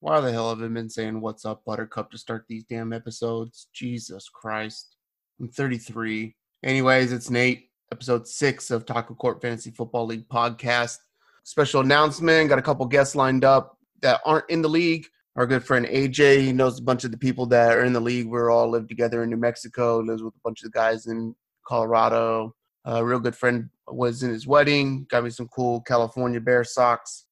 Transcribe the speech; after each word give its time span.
Why 0.00 0.20
the 0.20 0.30
hell 0.30 0.50
have 0.50 0.62
I 0.62 0.68
been 0.68 0.90
saying 0.90 1.22
what's 1.22 1.46
up, 1.46 1.64
Buttercup, 1.64 2.10
to 2.10 2.18
start 2.18 2.44
these 2.48 2.64
damn 2.64 2.92
episodes? 2.92 3.68
Jesus 3.72 4.28
Christ. 4.28 4.96
I'm 5.40 5.48
33. 5.48 6.36
Anyways, 6.62 7.12
it's 7.12 7.30
Nate, 7.30 7.70
episode 7.90 8.28
six 8.28 8.70
of 8.70 8.84
Taco 8.84 9.14
Court 9.14 9.40
Fantasy 9.40 9.70
Football 9.70 10.04
League 10.04 10.28
podcast. 10.28 10.98
Special 11.44 11.80
announcement 11.80 12.50
got 12.50 12.58
a 12.58 12.62
couple 12.62 12.84
guests 12.84 13.16
lined 13.16 13.42
up 13.42 13.78
that 14.02 14.20
aren't 14.26 14.50
in 14.50 14.60
the 14.60 14.68
league. 14.68 15.06
Our 15.34 15.46
good 15.46 15.64
friend 15.64 15.86
AJ, 15.86 16.40
he 16.42 16.52
knows 16.52 16.78
a 16.78 16.82
bunch 16.82 17.04
of 17.04 17.10
the 17.10 17.16
people 17.16 17.46
that 17.46 17.72
are 17.72 17.84
in 17.84 17.94
the 17.94 18.00
league. 18.00 18.26
We're 18.26 18.50
all 18.50 18.70
live 18.70 18.88
together 18.88 19.22
in 19.22 19.30
New 19.30 19.38
Mexico, 19.38 20.00
lives 20.00 20.22
with 20.22 20.34
a 20.34 20.40
bunch 20.44 20.62
of 20.62 20.70
the 20.70 20.78
guys 20.78 21.06
in 21.06 21.34
Colorado. 21.66 22.54
A 22.84 23.02
real 23.02 23.18
good 23.18 23.34
friend 23.34 23.70
was 23.88 24.22
in 24.22 24.28
his 24.28 24.46
wedding, 24.46 25.06
got 25.08 25.24
me 25.24 25.30
some 25.30 25.48
cool 25.48 25.80
California 25.80 26.40
Bear 26.40 26.64
socks. 26.64 27.24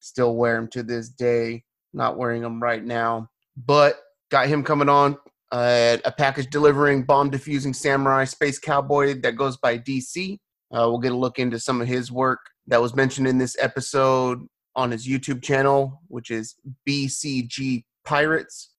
Still 0.00 0.34
wear 0.34 0.56
them 0.56 0.66
to 0.68 0.82
this 0.82 1.08
day. 1.10 1.62
Not 1.92 2.16
wearing 2.16 2.42
them 2.42 2.62
right 2.62 2.84
now, 2.84 3.30
but 3.56 4.00
got 4.30 4.48
him 4.48 4.62
coming 4.62 4.88
on. 4.88 5.16
Uh, 5.50 5.96
a 6.04 6.12
package 6.12 6.50
delivering 6.50 7.04
bomb 7.04 7.30
diffusing 7.30 7.72
samurai 7.72 8.24
space 8.24 8.58
cowboy 8.58 9.18
that 9.22 9.36
goes 9.36 9.56
by 9.56 9.78
DC. 9.78 10.34
Uh, 10.70 10.84
we'll 10.88 10.98
get 10.98 11.12
a 11.12 11.16
look 11.16 11.38
into 11.38 11.58
some 11.58 11.80
of 11.80 11.88
his 11.88 12.12
work 12.12 12.40
that 12.66 12.82
was 12.82 12.94
mentioned 12.94 13.26
in 13.26 13.38
this 13.38 13.56
episode 13.58 14.46
on 14.76 14.90
his 14.90 15.08
YouTube 15.08 15.42
channel, 15.42 16.02
which 16.08 16.30
is 16.30 16.56
BCG 16.86 17.84
Pirates. 18.04 18.74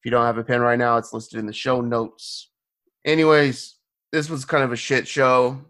If 0.00 0.04
you 0.04 0.10
don't 0.12 0.24
have 0.24 0.38
a 0.38 0.44
pen 0.44 0.60
right 0.60 0.78
now, 0.78 0.96
it's 0.96 1.12
listed 1.12 1.40
in 1.40 1.46
the 1.46 1.52
show 1.52 1.80
notes. 1.80 2.50
Anyways, 3.04 3.76
this 4.12 4.30
was 4.30 4.44
kind 4.44 4.62
of 4.62 4.72
a 4.72 4.76
shit 4.76 5.08
show. 5.08 5.60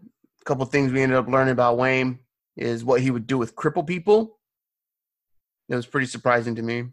A 0.41 0.45
couple 0.45 0.65
things 0.65 0.91
we 0.91 1.01
ended 1.01 1.17
up 1.17 1.27
learning 1.27 1.53
about 1.53 1.77
Wayne 1.77 2.19
is 2.55 2.85
what 2.85 3.01
he 3.01 3.11
would 3.11 3.27
do 3.27 3.37
with 3.37 3.55
cripple 3.55 3.85
people. 3.85 4.34
It 5.69 5.75
was 5.75 5.85
pretty 5.85 6.07
surprising 6.07 6.55
to 6.55 6.61
me, 6.61 6.85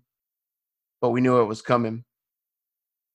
but 1.01 1.11
we 1.11 1.21
knew 1.21 1.41
it 1.41 1.47
was 1.47 1.63
coming. 1.63 2.05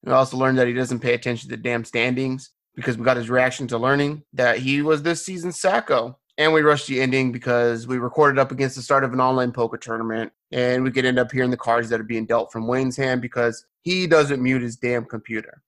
We 0.04 0.12
also 0.12 0.36
learned 0.36 0.58
that 0.58 0.68
he 0.68 0.72
doesn't 0.72 1.00
pay 1.00 1.14
attention 1.14 1.50
to 1.50 1.56
damn 1.56 1.84
standings 1.84 2.50
because 2.76 2.96
we 2.96 3.04
got 3.04 3.16
his 3.16 3.28
reaction 3.28 3.66
to 3.68 3.78
learning 3.78 4.22
that 4.34 4.58
he 4.58 4.82
was 4.82 5.02
this 5.02 5.24
season's 5.24 5.60
Sacko. 5.60 6.14
And 6.36 6.52
we 6.52 6.60
rushed 6.60 6.86
the 6.86 7.00
ending 7.00 7.32
because 7.32 7.88
we 7.88 7.98
recorded 7.98 8.38
up 8.38 8.52
against 8.52 8.76
the 8.76 8.82
start 8.82 9.02
of 9.02 9.12
an 9.12 9.20
online 9.20 9.50
poker 9.50 9.76
tournament. 9.76 10.32
And 10.52 10.84
we 10.84 10.92
could 10.92 11.04
end 11.04 11.18
up 11.18 11.32
hearing 11.32 11.50
the 11.50 11.56
cards 11.56 11.88
that 11.88 12.00
are 12.00 12.04
being 12.04 12.26
dealt 12.26 12.52
from 12.52 12.68
Wayne's 12.68 12.96
hand 12.96 13.20
because 13.20 13.66
he 13.82 14.06
doesn't 14.06 14.40
mute 14.40 14.62
his 14.62 14.76
damn 14.76 15.04
computer. 15.04 15.62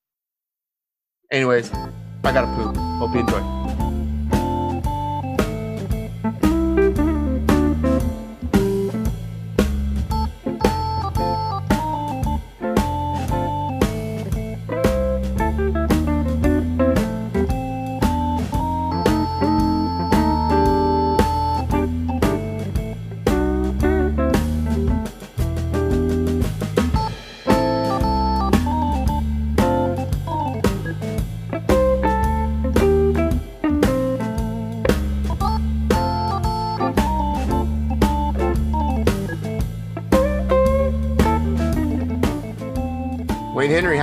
Anyways, 1.32 1.72
I 1.72 2.32
gotta 2.32 2.46
poop. 2.54 2.76
Hope 2.76 3.12
you 3.14 3.20
enjoy. 3.20 3.89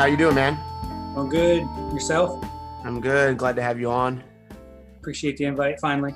You 0.08 0.17
doing, 0.17 0.36
man? 0.36 0.58
I'm 1.17 1.30
good. 1.30 1.61
Yourself? 1.94 2.44
I'm 2.83 3.02
good. 3.02 3.38
Glad 3.38 3.55
to 3.58 3.61
have 3.61 3.80
you 3.80 3.91
on. 3.91 4.23
Appreciate 4.99 5.37
the 5.37 5.45
invite 5.45 5.80
finally. 5.80 6.15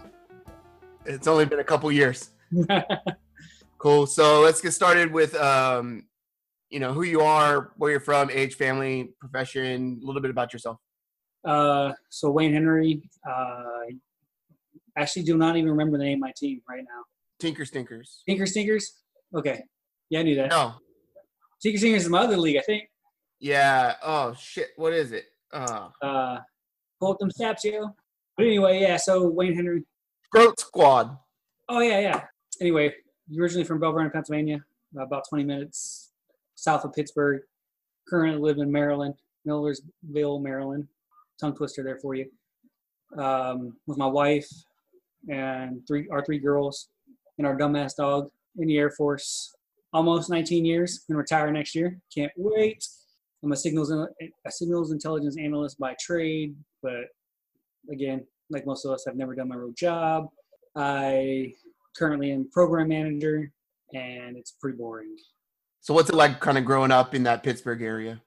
It's 1.05 1.27
only 1.27 1.45
been 1.45 1.59
a 1.59 1.63
couple 1.63 1.91
years. 1.91 2.31
Cool. 3.77 4.05
So 4.05 4.41
let's 4.41 4.61
get 4.61 4.73
started 4.73 5.11
with 5.11 5.33
um, 5.33 6.03
you 6.69 6.79
know, 6.79 6.93
who 6.93 7.01
you 7.01 7.21
are, 7.21 7.71
where 7.77 7.89
you're 7.89 7.99
from, 7.99 8.29
age, 8.29 8.53
family, 8.53 9.11
profession, 9.19 9.99
a 10.03 10.05
little 10.05 10.21
bit 10.21 10.29
about 10.29 10.53
yourself. 10.53 10.77
uh, 11.45 11.91
so 12.11 12.29
Wayne 12.29 12.53
Henry, 12.53 13.01
uh, 13.27 13.63
actually 14.95 15.23
do 15.23 15.35
not 15.35 15.57
even 15.57 15.71
remember 15.71 15.97
the 15.97 16.03
name 16.03 16.19
of 16.19 16.21
my 16.21 16.33
team 16.37 16.61
right 16.69 16.83
now. 16.83 17.01
Tinker 17.39 17.65
Stinkers. 17.65 18.21
Tinker 18.27 18.45
Stinkers? 18.45 18.99
Okay. 19.35 19.63
Yeah, 20.11 20.19
I 20.19 20.23
knew 20.23 20.35
that. 20.35 20.51
No. 20.51 20.75
Tinker 21.59 21.79
Stinkers 21.79 22.03
is 22.03 22.09
my 22.09 22.19
other 22.19 22.37
league, 22.37 22.57
I 22.57 22.61
think. 22.61 22.83
Yeah. 23.41 23.95
Oh 24.01 24.33
shit. 24.39 24.69
What 24.77 24.93
is 24.93 25.11
it? 25.11 25.25
Uh 25.51 25.89
Uh, 26.01 26.37
pull 26.99 27.11
up 27.11 27.19
them 27.19 27.31
snaps, 27.31 27.65
yo. 27.65 27.93
But 28.37 28.45
anyway, 28.45 28.79
yeah, 28.79 28.95
so 28.95 29.27
Wayne 29.27 29.55
Henry. 29.55 29.83
Scroat 30.25 30.59
Squad. 30.59 31.17
Oh, 31.67 31.81
yeah, 31.81 31.99
yeah. 31.99 32.21
Anyway, 32.61 32.93
originally 33.37 33.65
from 33.65 33.79
Belle 33.79 33.91
Vernon, 33.91 34.11
Pennsylvania, 34.11 34.63
about 34.97 35.23
20 35.29 35.43
minutes 35.43 36.11
south 36.55 36.85
of 36.85 36.93
Pittsburgh. 36.93 37.41
Currently 38.07 38.41
live 38.41 38.57
in 38.59 38.71
Maryland, 38.71 39.15
Millersville, 39.45 40.39
Maryland. 40.39 40.87
Tongue 41.39 41.55
twister 41.55 41.83
there 41.83 41.97
for 41.97 42.13
you. 42.15 42.29
Um, 43.17 43.75
with 43.87 43.97
my 43.97 44.05
wife 44.07 44.47
and 45.29 45.85
three 45.87 46.07
our 46.09 46.23
three 46.23 46.39
girls 46.39 46.87
and 47.37 47.45
our 47.45 47.57
dumbass 47.57 47.95
dog 47.95 48.29
in 48.57 48.67
the 48.67 48.77
Air 48.77 48.91
Force. 48.91 49.53
Almost 49.93 50.29
19 50.29 50.63
years. 50.65 50.99
Gonna 51.07 51.17
retire 51.17 51.51
next 51.51 51.75
year. 51.75 51.99
Can't 52.13 52.31
wait. 52.37 52.85
I'm 53.43 53.51
a 53.51 53.55
signals 53.55 53.91
uh, 53.91 54.05
a 54.45 54.51
signals 54.51 54.91
intelligence 54.91 55.37
analyst 55.37 55.79
by 55.79 55.95
trade, 55.99 56.55
but 56.83 57.05
again, 57.91 58.25
like 58.49 58.65
most 58.65 58.85
of 58.85 58.91
us, 58.91 59.05
I've 59.07 59.15
never 59.15 59.33
done 59.33 59.49
my 59.49 59.55
real 59.55 59.73
job. 59.73 60.27
I 60.75 61.53
currently 61.97 62.31
am 62.31 62.49
program 62.51 62.89
manager, 62.89 63.51
and 63.93 64.37
it's 64.37 64.51
pretty 64.51 64.77
boring. 64.77 65.15
So 65.81 65.93
what's 65.93 66.09
it 66.09 66.15
like 66.15 66.39
kind 66.39 66.57
of 66.57 66.65
growing 66.65 66.91
up 66.91 67.15
in 67.15 67.23
that 67.23 67.41
Pittsburgh 67.43 67.81
area? 67.81 68.21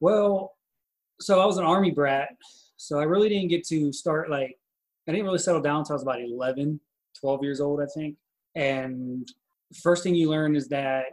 Well, 0.00 0.54
so 1.20 1.40
I 1.40 1.44
was 1.44 1.58
an 1.58 1.64
army 1.64 1.90
brat, 1.90 2.30
so 2.76 2.98
I 2.98 3.02
really 3.02 3.28
didn't 3.28 3.48
get 3.48 3.66
to 3.68 3.92
start 3.92 4.30
like 4.30 4.56
I 5.06 5.12
didn't 5.12 5.26
really 5.26 5.38
settle 5.38 5.60
down 5.60 5.80
until 5.80 5.94
I 5.94 5.96
was 5.96 6.02
about 6.02 6.20
11, 6.20 6.80
12 7.20 7.42
years 7.42 7.60
old, 7.60 7.80
I 7.82 7.86
think. 7.94 8.16
And 8.54 9.28
first 9.82 10.02
thing 10.02 10.14
you 10.14 10.30
learn 10.30 10.56
is 10.56 10.68
that 10.68 11.06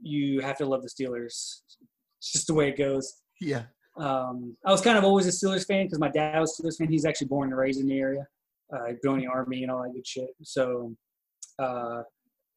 you 0.00 0.40
have 0.40 0.58
to 0.58 0.66
love 0.66 0.82
the 0.82 0.88
Steelers. 0.88 1.62
It's 2.24 2.32
just 2.32 2.46
the 2.46 2.54
way 2.54 2.70
it 2.70 2.78
goes. 2.78 3.20
Yeah. 3.38 3.64
Um, 3.98 4.56
I 4.64 4.70
was 4.70 4.80
kind 4.80 4.96
of 4.96 5.04
always 5.04 5.26
a 5.26 5.30
Steelers 5.30 5.66
fan 5.66 5.84
because 5.84 5.98
my 5.98 6.08
dad 6.08 6.40
was 6.40 6.58
a 6.58 6.62
Steelers 6.62 6.78
fan. 6.78 6.88
He's 6.88 7.04
actually 7.04 7.26
born 7.26 7.50
and 7.50 7.58
raised 7.58 7.80
in 7.80 7.86
the 7.86 7.98
area. 7.98 8.26
Uh, 8.74 8.94
the 9.02 9.26
army 9.30 9.62
and 9.62 9.70
all 9.70 9.82
that 9.82 9.92
good 9.92 10.06
shit. 10.06 10.30
So, 10.42 10.96
uh, 11.58 12.02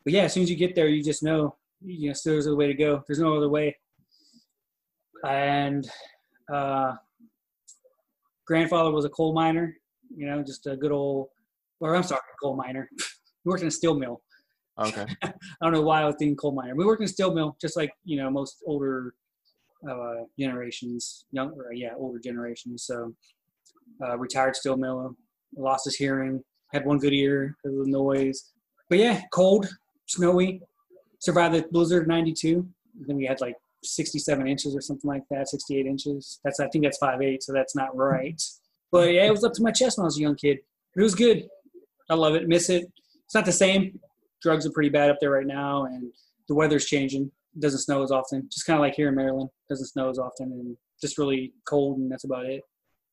but 0.05 0.13
yeah, 0.13 0.23
as 0.23 0.33
soon 0.33 0.43
as 0.43 0.49
you 0.49 0.55
get 0.55 0.73
there, 0.73 0.87
you 0.87 1.03
just 1.03 1.21
know, 1.21 1.57
you 1.81 2.07
know, 2.07 2.13
Steelers 2.13 2.47
are 2.47 2.51
the 2.51 2.55
way 2.55 2.67
to 2.67 2.73
go. 2.73 3.03
There's 3.07 3.19
no 3.19 3.35
other 3.35 3.49
way. 3.49 3.75
And 5.27 5.85
uh, 6.51 6.93
grandfather 8.45 8.91
was 8.91 9.03
a 9.03 9.09
coal 9.09 9.33
miner. 9.33 9.75
You 10.15 10.27
know, 10.27 10.41
just 10.43 10.65
a 10.65 10.77
good 10.77 10.93
old, 10.93 11.27
or 11.81 11.93
I'm 11.93 12.03
sorry, 12.03 12.21
coal 12.41 12.55
miner. 12.55 12.89
he 12.97 13.49
worked 13.49 13.63
in 13.63 13.67
a 13.67 13.71
steel 13.71 13.95
mill. 13.95 14.21
Okay. 14.79 15.05
I 15.23 15.33
don't 15.61 15.73
know 15.73 15.81
why 15.81 16.03
I 16.03 16.05
was 16.05 16.15
thinking 16.17 16.37
coal 16.37 16.53
miner. 16.53 16.73
We 16.73 16.85
worked 16.85 17.01
in 17.01 17.05
a 17.05 17.09
steel 17.09 17.33
mill, 17.33 17.57
just 17.59 17.75
like 17.75 17.91
you 18.05 18.15
know 18.15 18.29
most 18.29 18.63
older 18.65 19.13
uh, 19.89 20.23
generations, 20.39 21.25
young, 21.31 21.51
or, 21.51 21.73
yeah, 21.73 21.93
older 21.97 22.19
generations. 22.19 22.83
So 22.83 23.13
uh, 24.03 24.17
retired 24.17 24.55
steel 24.55 24.77
miller, 24.77 25.09
lost 25.55 25.85
his 25.85 25.95
hearing, 25.95 26.43
had 26.73 26.85
one 26.85 26.99
good 26.99 27.13
ear 27.13 27.55
because 27.63 27.77
of 27.77 27.85
the 27.85 27.91
noise. 27.91 28.51
But 28.89 28.99
yeah, 28.99 29.21
cold, 29.33 29.67
snowy. 30.05 30.61
Survived 31.19 31.55
the 31.55 31.65
blizzard 31.71 32.07
'92. 32.07 32.67
Then 33.07 33.15
we 33.15 33.25
had 33.25 33.41
like 33.41 33.55
67 33.83 34.47
inches 34.47 34.75
or 34.75 34.81
something 34.81 35.07
like 35.07 35.23
that, 35.29 35.47
68 35.47 35.85
inches. 35.85 36.39
That's 36.43 36.59
I 36.59 36.67
think 36.67 36.83
that's 36.83 36.97
five 36.97 37.21
eight, 37.21 37.43
so 37.43 37.53
that's 37.53 37.75
not 37.75 37.95
right. 37.95 38.41
But 38.91 39.13
yeah, 39.13 39.25
it 39.25 39.31
was 39.31 39.43
up 39.43 39.53
to 39.53 39.63
my 39.63 39.71
chest 39.71 39.97
when 39.97 40.05
I 40.05 40.07
was 40.07 40.17
a 40.17 40.21
young 40.21 40.35
kid. 40.35 40.59
It 40.95 41.01
was 41.01 41.15
good. 41.15 41.47
I 42.09 42.15
love 42.15 42.35
it. 42.35 42.47
Miss 42.47 42.69
it. 42.69 42.85
It's 43.25 43.35
not 43.35 43.45
the 43.45 43.51
same. 43.51 43.99
Drugs 44.41 44.65
are 44.65 44.71
pretty 44.71 44.89
bad 44.89 45.09
up 45.09 45.17
there 45.19 45.31
right 45.31 45.45
now, 45.45 45.85
and 45.85 46.11
the 46.47 46.55
weather's 46.55 46.85
changing. 46.85 47.31
Doesn't 47.59 47.79
snow 47.79 48.03
as 48.03 48.11
often. 48.11 48.47
Just 48.51 48.65
kind 48.65 48.77
of 48.77 48.81
like 48.81 48.95
here 48.95 49.09
in 49.09 49.15
Maryland, 49.15 49.49
doesn't 49.69 49.87
snow 49.87 50.09
as 50.09 50.19
often, 50.19 50.51
and 50.51 50.77
just 51.01 51.17
really 51.17 51.53
cold, 51.67 51.97
and 51.99 52.11
that's 52.11 52.23
about 52.23 52.45
it. 52.45 52.63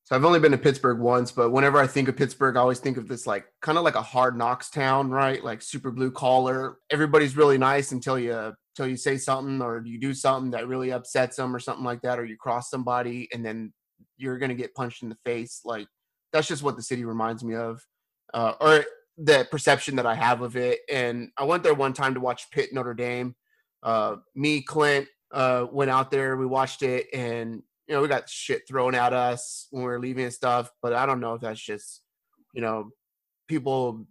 So 0.05 0.15
I've 0.15 0.23
only 0.23 0.39
been 0.39 0.51
to 0.51 0.57
Pittsburgh 0.59 0.99
once, 0.99 1.31
but 1.31 1.49
whenever 1.49 1.79
I 1.79 1.87
think 1.87 2.07
of 2.07 2.15
Pittsburgh, 2.15 2.57
I 2.57 2.59
always 2.59 2.77
think 2.77 2.97
of 2.97 3.07
this 3.07 3.25
like 3.25 3.45
kind 3.63 3.75
of 3.75 3.83
like 3.83 3.95
a 3.95 4.03
hard 4.03 4.37
knocks 4.37 4.69
town, 4.69 5.09
right? 5.09 5.43
Like 5.43 5.63
super 5.63 5.89
blue 5.89 6.11
collar. 6.11 6.77
Everybody's 6.91 7.35
really 7.35 7.57
nice 7.57 7.91
until 7.91 8.19
you 8.19 8.53
until 8.77 8.87
you 8.87 8.97
say 8.97 9.17
something 9.17 9.63
or 9.63 9.81
you 9.83 9.99
do 9.99 10.13
something 10.13 10.51
that 10.51 10.67
really 10.67 10.91
upsets 10.91 11.37
them 11.37 11.55
or 11.55 11.59
something 11.59 11.83
like 11.83 12.01
that, 12.01 12.19
or 12.19 12.25
you 12.25 12.37
cross 12.37 12.69
somebody 12.69 13.27
and 13.33 13.43
then 13.43 13.73
you're 14.17 14.37
gonna 14.37 14.53
get 14.53 14.75
punched 14.75 15.01
in 15.01 15.09
the 15.09 15.17
face. 15.25 15.61
Like 15.65 15.87
that's 16.31 16.47
just 16.47 16.61
what 16.61 16.75
the 16.75 16.83
city 16.83 17.03
reminds 17.03 17.43
me 17.43 17.55
of, 17.55 17.81
uh, 18.31 18.53
or 18.61 18.85
the 19.17 19.47
perception 19.49 19.95
that 19.95 20.05
I 20.05 20.13
have 20.13 20.41
of 20.41 20.55
it. 20.55 20.81
And 20.87 21.31
I 21.35 21.45
went 21.45 21.63
there 21.63 21.73
one 21.73 21.93
time 21.93 22.13
to 22.13 22.19
watch 22.19 22.51
Pitt 22.51 22.73
Notre 22.73 22.93
Dame. 22.93 23.35
Uh, 23.83 24.17
me, 24.35 24.61
Clint, 24.61 25.07
uh, 25.31 25.67
went 25.71 25.91
out 25.91 26.11
there. 26.11 26.37
We 26.37 26.45
watched 26.45 26.81
it, 26.81 27.07
and 27.13 27.61
you 27.87 27.95
know 27.95 28.01
we 28.01 28.07
got 28.07 28.29
shit 28.29 28.67
thrown 28.67 28.95
at 28.95 29.13
us 29.13 29.67
when 29.71 29.83
we 29.83 29.89
were 29.89 29.99
leaving 29.99 30.25
and 30.25 30.33
stuff. 30.33 30.71
But 30.81 30.93
I 30.93 31.05
don't 31.05 31.19
know 31.19 31.33
if 31.33 31.41
that's 31.41 31.61
just 31.61 32.01
you 32.53 32.61
know 32.61 32.89
people. 33.47 34.05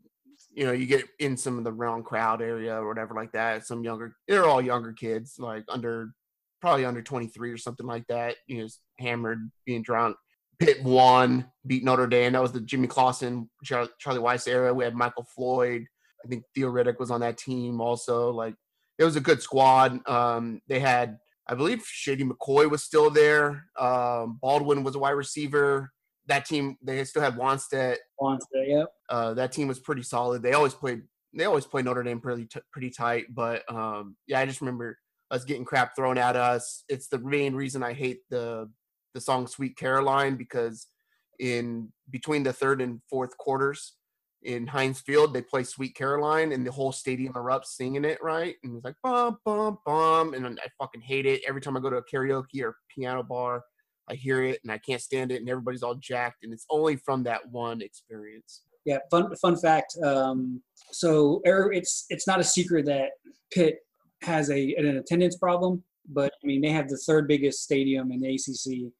You 0.56 0.66
know, 0.66 0.72
you 0.72 0.86
get 0.86 1.04
in 1.18 1.36
some 1.36 1.58
of 1.58 1.64
the 1.64 1.72
wrong 1.72 2.04
crowd 2.04 2.40
area 2.40 2.76
or 2.76 2.86
whatever 2.86 3.12
like 3.12 3.32
that. 3.32 3.66
Some 3.66 3.82
younger, 3.82 4.14
they're 4.28 4.44
all 4.44 4.62
younger 4.62 4.92
kids, 4.92 5.34
like 5.36 5.64
under 5.68 6.14
probably 6.60 6.84
under 6.84 7.02
23 7.02 7.50
or 7.50 7.56
something 7.56 7.86
like 7.86 8.06
that. 8.06 8.36
You 8.46 8.62
know, 8.62 8.68
hammered, 9.00 9.50
being 9.66 9.82
drunk. 9.82 10.16
Pitt 10.58 10.82
won, 10.82 11.46
beat 11.66 11.84
Notre 11.84 12.06
Dame. 12.06 12.32
That 12.32 12.42
was 12.42 12.52
the 12.52 12.60
Jimmy 12.60 12.86
Clausen, 12.86 13.50
Char- 13.64 13.88
Charlie 13.98 14.20
Weis 14.20 14.46
era. 14.46 14.72
We 14.72 14.84
had 14.84 14.94
Michael 14.94 15.26
Floyd. 15.34 15.86
I 16.24 16.28
think 16.28 16.44
Theo 16.54 16.70
Riddick 16.70 16.98
was 16.98 17.10
on 17.10 17.20
that 17.20 17.36
team 17.36 17.80
also. 17.80 18.30
Like 18.30 18.54
it 18.98 19.04
was 19.04 19.16
a 19.16 19.20
good 19.20 19.42
squad. 19.42 20.06
Um, 20.08 20.60
they 20.68 20.80
had, 20.80 21.18
I 21.48 21.54
believe, 21.54 21.84
Shady 21.84 22.24
McCoy 22.24 22.70
was 22.70 22.82
still 22.82 23.10
there. 23.10 23.66
Um, 23.78 24.38
Baldwin 24.40 24.84
was 24.84 24.94
a 24.94 24.98
wide 24.98 25.10
receiver. 25.10 25.92
That 26.26 26.46
team, 26.46 26.76
they 26.82 27.04
still 27.04 27.22
had 27.22 27.36
Wannstedt. 27.36 27.96
Wannstedt, 28.20 28.68
yep. 28.68 28.88
Uh, 29.08 29.34
that 29.34 29.52
team 29.52 29.68
was 29.68 29.78
pretty 29.78 30.02
solid. 30.02 30.42
They 30.42 30.52
always 30.52 30.74
played. 30.74 31.02
They 31.36 31.44
always 31.44 31.66
played 31.66 31.84
Notre 31.84 32.02
Dame 32.02 32.20
pretty 32.20 32.46
t- 32.46 32.60
pretty 32.72 32.90
tight. 32.90 33.26
But 33.34 33.70
um, 33.70 34.16
yeah, 34.26 34.40
I 34.40 34.46
just 34.46 34.60
remember 34.60 34.96
us 35.30 35.44
getting 35.44 35.64
crap 35.64 35.96
thrown 35.96 36.16
at 36.16 36.36
us. 36.36 36.84
It's 36.88 37.08
the 37.08 37.18
main 37.18 37.54
reason 37.54 37.82
I 37.82 37.92
hate 37.92 38.20
the 38.30 38.70
the 39.14 39.20
song 39.20 39.46
"Sweet 39.48 39.76
Caroline" 39.76 40.36
because 40.36 40.86
in 41.38 41.92
between 42.08 42.44
the 42.44 42.52
third 42.52 42.80
and 42.80 43.00
fourth 43.10 43.36
quarters, 43.36 43.94
in 44.44 44.66
Heinz 44.66 45.00
Field, 45.00 45.32
they 45.32 45.42
play 45.42 45.64
Sweet 45.64 45.94
Caroline 45.94 46.52
and 46.52 46.66
the 46.66 46.70
whole 46.70 46.92
stadium 46.92 47.32
erupts 47.34 47.66
singing 47.66 48.04
it, 48.04 48.18
right? 48.22 48.56
And 48.62 48.76
it's 48.76 48.84
like 48.84 48.96
bum 49.02 49.38
bum 49.44 49.78
bum 49.84 50.34
and 50.34 50.46
I 50.46 50.66
fucking 50.78 51.00
hate 51.00 51.26
it. 51.26 51.42
Every 51.48 51.60
time 51.60 51.76
I 51.76 51.80
go 51.80 51.90
to 51.90 51.96
a 51.96 52.04
karaoke 52.04 52.62
or 52.62 52.76
piano 52.94 53.22
bar, 53.22 53.62
I 54.08 54.14
hear 54.14 54.42
it 54.42 54.60
and 54.62 54.70
I 54.70 54.78
can't 54.78 55.00
stand 55.00 55.32
it 55.32 55.40
and 55.40 55.48
everybody's 55.48 55.82
all 55.82 55.94
jacked 55.94 56.44
and 56.44 56.52
it's 56.52 56.66
only 56.70 56.96
from 56.96 57.22
that 57.24 57.40
one 57.50 57.80
experience. 57.80 58.62
Yeah, 58.84 58.98
fun 59.10 59.34
fun 59.36 59.56
fact. 59.56 59.96
Um, 60.02 60.62
so 60.92 61.40
er, 61.46 61.72
it's 61.72 62.04
it's 62.10 62.26
not 62.26 62.40
a 62.40 62.44
secret 62.44 62.84
that 62.86 63.12
Pitt 63.50 63.78
has 64.22 64.50
a 64.50 64.74
an 64.74 64.98
attendance 64.98 65.36
problem, 65.36 65.82
but 66.10 66.32
I 66.42 66.46
mean 66.46 66.60
they 66.60 66.70
have 66.70 66.88
the 66.88 66.98
third 66.98 67.26
biggest 67.26 67.62
stadium 67.62 68.12
in 68.12 68.20
the 68.20 68.34
ACC, 68.34 68.92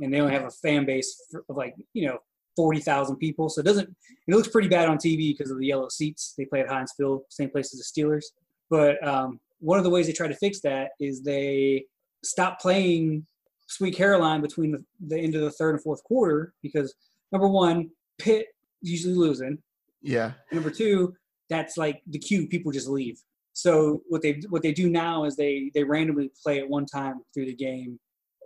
and 0.00 0.12
they 0.12 0.20
only 0.20 0.32
have 0.32 0.44
a 0.44 0.50
fan 0.50 0.86
base 0.86 1.22
of 1.50 1.56
like 1.56 1.74
you 1.92 2.06
know 2.08 2.18
forty 2.56 2.80
thousand 2.80 3.16
people. 3.16 3.48
So 3.48 3.60
it 3.60 3.64
doesn't. 3.64 3.88
It 4.26 4.34
looks 4.34 4.48
pretty 4.48 4.68
bad 4.68 4.88
on 4.88 4.96
TV 4.96 5.36
because 5.36 5.50
of 5.50 5.58
the 5.58 5.66
yellow 5.66 5.88
seats. 5.88 6.34
They 6.36 6.46
play 6.46 6.60
at 6.60 6.68
Heinz 6.68 6.92
Field, 6.96 7.22
same 7.28 7.50
place 7.50 7.72
as 7.72 7.80
the 7.80 8.02
Steelers. 8.02 8.24
But 8.68 9.06
um, 9.06 9.38
one 9.60 9.78
of 9.78 9.84
the 9.84 9.90
ways 9.90 10.06
they 10.06 10.12
try 10.12 10.28
to 10.28 10.34
fix 10.34 10.60
that 10.60 10.90
is 10.98 11.22
they 11.22 11.84
stop 12.24 12.60
playing 12.60 13.26
Sweet 13.66 13.94
Caroline 13.94 14.40
between 14.40 14.72
the, 14.72 14.84
the 15.06 15.18
end 15.18 15.34
of 15.34 15.42
the 15.42 15.50
third 15.50 15.74
and 15.74 15.82
fourth 15.82 16.02
quarter 16.04 16.54
because 16.62 16.94
number 17.32 17.48
one, 17.48 17.90
Pitt 18.18 18.46
usually 18.82 19.14
losing. 19.14 19.58
Yeah. 20.02 20.32
Number 20.52 20.70
two, 20.70 21.14
that's 21.48 21.76
like 21.76 22.02
the 22.06 22.18
cue. 22.18 22.46
People 22.46 22.72
just 22.72 22.88
leave. 22.88 23.20
So 23.52 24.02
what 24.08 24.22
they 24.22 24.40
what 24.50 24.62
they 24.62 24.72
do 24.72 24.90
now 24.90 25.24
is 25.24 25.36
they 25.36 25.70
they 25.74 25.82
randomly 25.82 26.30
play 26.42 26.58
it 26.58 26.68
one 26.68 26.86
time 26.86 27.22
through 27.32 27.46
the 27.46 27.54
game. 27.54 27.98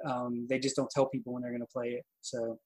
Um, 0.04 0.46
they 0.48 0.58
just 0.58 0.76
don't 0.76 0.90
tell 0.90 1.06
people 1.06 1.32
when 1.32 1.42
they're 1.42 1.50
going 1.50 1.60
to 1.60 1.66
play 1.66 1.88
it. 1.90 2.04
So 2.22 2.58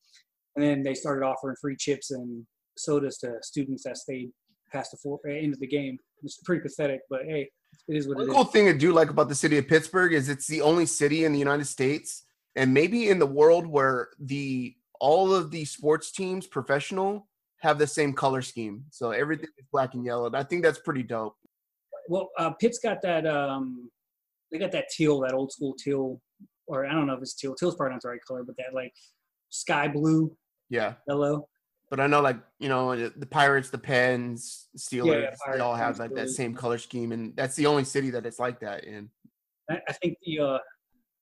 and 0.56 0.64
then 0.64 0.82
they 0.82 0.94
started 0.94 1.24
offering 1.24 1.56
free 1.60 1.76
chips 1.76 2.10
and 2.10 2.46
sodas 2.76 3.18
to 3.18 3.34
students 3.42 3.84
that 3.84 3.96
stayed 3.96 4.30
past 4.72 4.90
the 4.90 4.96
four, 4.96 5.20
end 5.28 5.52
of 5.52 5.60
the 5.60 5.66
game. 5.66 5.98
It's 6.22 6.38
pretty 6.38 6.62
pathetic, 6.62 7.00
but 7.10 7.22
hey, 7.24 7.48
it 7.88 7.96
is 7.96 8.08
what 8.08 8.18
One 8.18 8.28
it 8.28 8.32
cool 8.32 8.44
is. 8.44 8.50
thing 8.50 8.68
I 8.68 8.72
do 8.72 8.92
like 8.92 9.10
about 9.10 9.28
the 9.28 9.34
city 9.34 9.58
of 9.58 9.68
Pittsburgh 9.68 10.12
is 10.12 10.28
it's 10.28 10.46
the 10.46 10.62
only 10.62 10.86
city 10.86 11.24
in 11.24 11.32
the 11.32 11.38
United 11.38 11.66
States 11.66 12.24
and 12.56 12.72
maybe 12.72 13.08
in 13.08 13.18
the 13.18 13.26
world 13.26 13.66
where 13.66 14.08
the 14.18 14.74
all 15.00 15.34
of 15.34 15.50
the 15.50 15.64
sports 15.64 16.12
teams, 16.12 16.46
professional, 16.46 17.26
have 17.58 17.78
the 17.78 17.86
same 17.86 18.12
color 18.12 18.42
scheme. 18.42 18.84
So 18.90 19.10
everything 19.10 19.48
is 19.58 19.66
black 19.72 19.94
and 19.94 20.04
yellow. 20.04 20.30
I 20.32 20.44
think 20.44 20.62
that's 20.62 20.78
pretty 20.78 21.02
dope. 21.02 21.36
Well, 22.08 22.30
uh, 22.38 22.50
Pitt's 22.50 22.78
got 22.78 23.02
that. 23.02 23.26
Um, 23.26 23.90
they 24.52 24.58
got 24.58 24.72
that 24.72 24.88
teal, 24.90 25.20
that 25.20 25.34
old 25.34 25.52
school 25.52 25.74
teal, 25.74 26.20
or 26.66 26.86
I 26.86 26.92
don't 26.92 27.06
know 27.06 27.14
if 27.14 27.22
it's 27.22 27.34
teal. 27.34 27.54
Teal's 27.54 27.74
probably 27.74 27.94
not 27.94 28.02
the 28.02 28.08
right 28.08 28.20
color, 28.26 28.44
but 28.44 28.56
that 28.56 28.74
like 28.74 28.92
sky 29.50 29.88
blue, 29.88 30.34
Yeah. 30.70 30.94
yellow. 31.06 31.48
But 31.90 32.00
I 32.00 32.06
know, 32.06 32.20
like 32.20 32.38
you 32.58 32.68
know, 32.68 32.96
the 32.96 33.26
Pirates, 33.26 33.70
the 33.70 33.78
Pens, 33.78 34.68
Steelers, 34.76 35.30
they 35.30 35.36
Pirates, 35.44 35.62
all 35.62 35.74
have 35.74 35.98
like 35.98 36.14
that 36.14 36.30
same 36.30 36.54
color 36.54 36.78
scheme, 36.78 37.12
and 37.12 37.36
that's 37.36 37.54
the 37.56 37.66
only 37.66 37.84
city 37.84 38.10
that 38.10 38.26
it's 38.26 38.38
like 38.38 38.60
that 38.60 38.84
in. 38.84 39.10
I, 39.70 39.78
I 39.88 39.92
think 39.92 40.16
the 40.24 40.40
uh, 40.40 40.58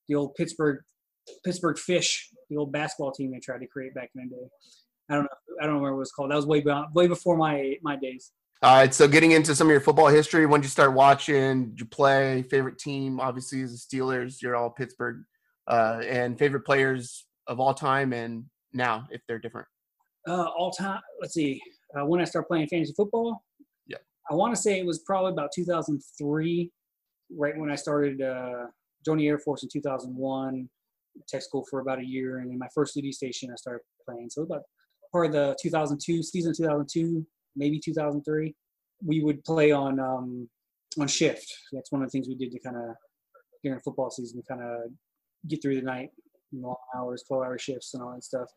the 0.08 0.14
old 0.14 0.34
Pittsburgh 0.34 0.78
Pittsburgh 1.44 1.78
Fish, 1.78 2.30
the 2.48 2.56
old 2.56 2.72
basketball 2.72 3.12
team 3.12 3.32
they 3.32 3.38
tried 3.38 3.58
to 3.58 3.66
create 3.66 3.94
back 3.94 4.10
in 4.14 4.28
the 4.28 4.36
day. 4.36 4.48
I 5.10 5.14
don't 5.14 5.24
know. 5.24 5.28
I 5.60 5.66
don't 5.66 5.74
remember 5.74 5.92
what 5.92 5.96
it 5.96 6.00
was 6.00 6.12
called. 6.12 6.30
That 6.30 6.36
was 6.36 6.46
way 6.46 6.60
beyond, 6.60 6.94
way 6.94 7.06
before 7.06 7.36
my 7.36 7.76
my 7.82 7.96
days. 7.96 8.30
All 8.62 8.76
right, 8.76 8.94
so 8.94 9.08
getting 9.08 9.32
into 9.32 9.56
some 9.56 9.66
of 9.66 9.72
your 9.72 9.80
football 9.80 10.06
history, 10.06 10.46
when 10.46 10.60
did 10.60 10.66
you 10.66 10.70
start 10.70 10.92
watching? 10.92 11.70
Did 11.70 11.80
you 11.80 11.86
play? 11.86 12.42
Favorite 12.44 12.78
team, 12.78 13.18
obviously, 13.18 13.60
is 13.60 13.86
the 13.88 13.96
Steelers. 13.96 14.40
You're 14.40 14.54
all 14.54 14.70
Pittsburgh, 14.70 15.24
uh, 15.66 16.00
and 16.06 16.38
favorite 16.38 16.64
players 16.64 17.26
of 17.48 17.58
all 17.58 17.74
time 17.74 18.12
and 18.12 18.44
now, 18.72 19.06
if 19.10 19.20
they're 19.26 19.38
different. 19.38 19.66
Uh, 20.28 20.44
all 20.56 20.70
time. 20.70 21.00
Let's 21.20 21.34
see. 21.34 21.60
Uh, 21.96 22.06
when 22.06 22.20
I 22.20 22.24
started 22.24 22.46
playing 22.46 22.68
fantasy 22.68 22.94
football. 22.96 23.42
Yeah. 23.86 23.98
I 24.30 24.34
want 24.34 24.54
to 24.54 24.60
say 24.60 24.78
it 24.78 24.86
was 24.86 25.00
probably 25.00 25.32
about 25.32 25.50
2003, 25.54 26.70
right 27.36 27.56
when 27.56 27.70
I 27.70 27.74
started 27.74 28.22
uh, 28.22 28.66
joining 29.04 29.26
Air 29.26 29.38
Force 29.38 29.62
in 29.62 29.68
2001. 29.72 30.68
Tech 31.28 31.42
school 31.42 31.66
for 31.68 31.80
about 31.80 31.98
a 31.98 32.06
year, 32.06 32.38
and 32.38 32.50
in 32.50 32.58
my 32.58 32.68
first 32.74 32.94
duty 32.94 33.12
station 33.12 33.50
I 33.52 33.56
started 33.56 33.82
playing. 34.08 34.30
So 34.30 34.44
about 34.44 34.62
part 35.12 35.26
of 35.26 35.32
the 35.32 35.54
2002 35.60 36.22
season, 36.22 36.54
2002, 36.56 37.26
maybe 37.54 37.78
2003. 37.78 38.54
We 39.04 39.22
would 39.22 39.44
play 39.44 39.72
on 39.72 40.00
um, 40.00 40.48
on 40.98 41.08
shift. 41.08 41.52
That's 41.72 41.92
one 41.92 42.02
of 42.02 42.08
the 42.08 42.12
things 42.12 42.28
we 42.28 42.34
did 42.34 42.52
to 42.52 42.58
kind 42.60 42.76
of 42.76 42.96
during 43.62 43.80
football 43.80 44.10
season, 44.10 44.42
kind 44.48 44.62
of 44.62 44.90
get 45.48 45.60
through 45.62 45.76
the 45.76 45.82
night, 45.82 46.10
long 46.52 46.76
hours, 46.94 47.22
12 47.26 47.42
hour 47.44 47.58
shifts, 47.58 47.94
and 47.94 48.02
all 48.02 48.12
that 48.14 48.24
stuff. 48.24 48.48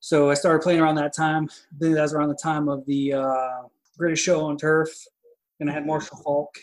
So 0.00 0.30
I 0.30 0.34
started 0.34 0.62
playing 0.62 0.80
around 0.80 0.96
that 0.96 1.14
time. 1.14 1.48
Then 1.78 1.92
that 1.92 2.02
was 2.02 2.12
around 2.12 2.28
the 2.28 2.34
time 2.34 2.68
of 2.68 2.84
the 2.86 3.14
uh, 3.14 3.62
Greatest 3.96 4.24
Show 4.24 4.44
on 4.44 4.56
Turf, 4.56 4.88
and 5.60 5.70
I 5.70 5.72
had 5.72 5.86
Marshall 5.86 6.18
Faulk, 6.24 6.54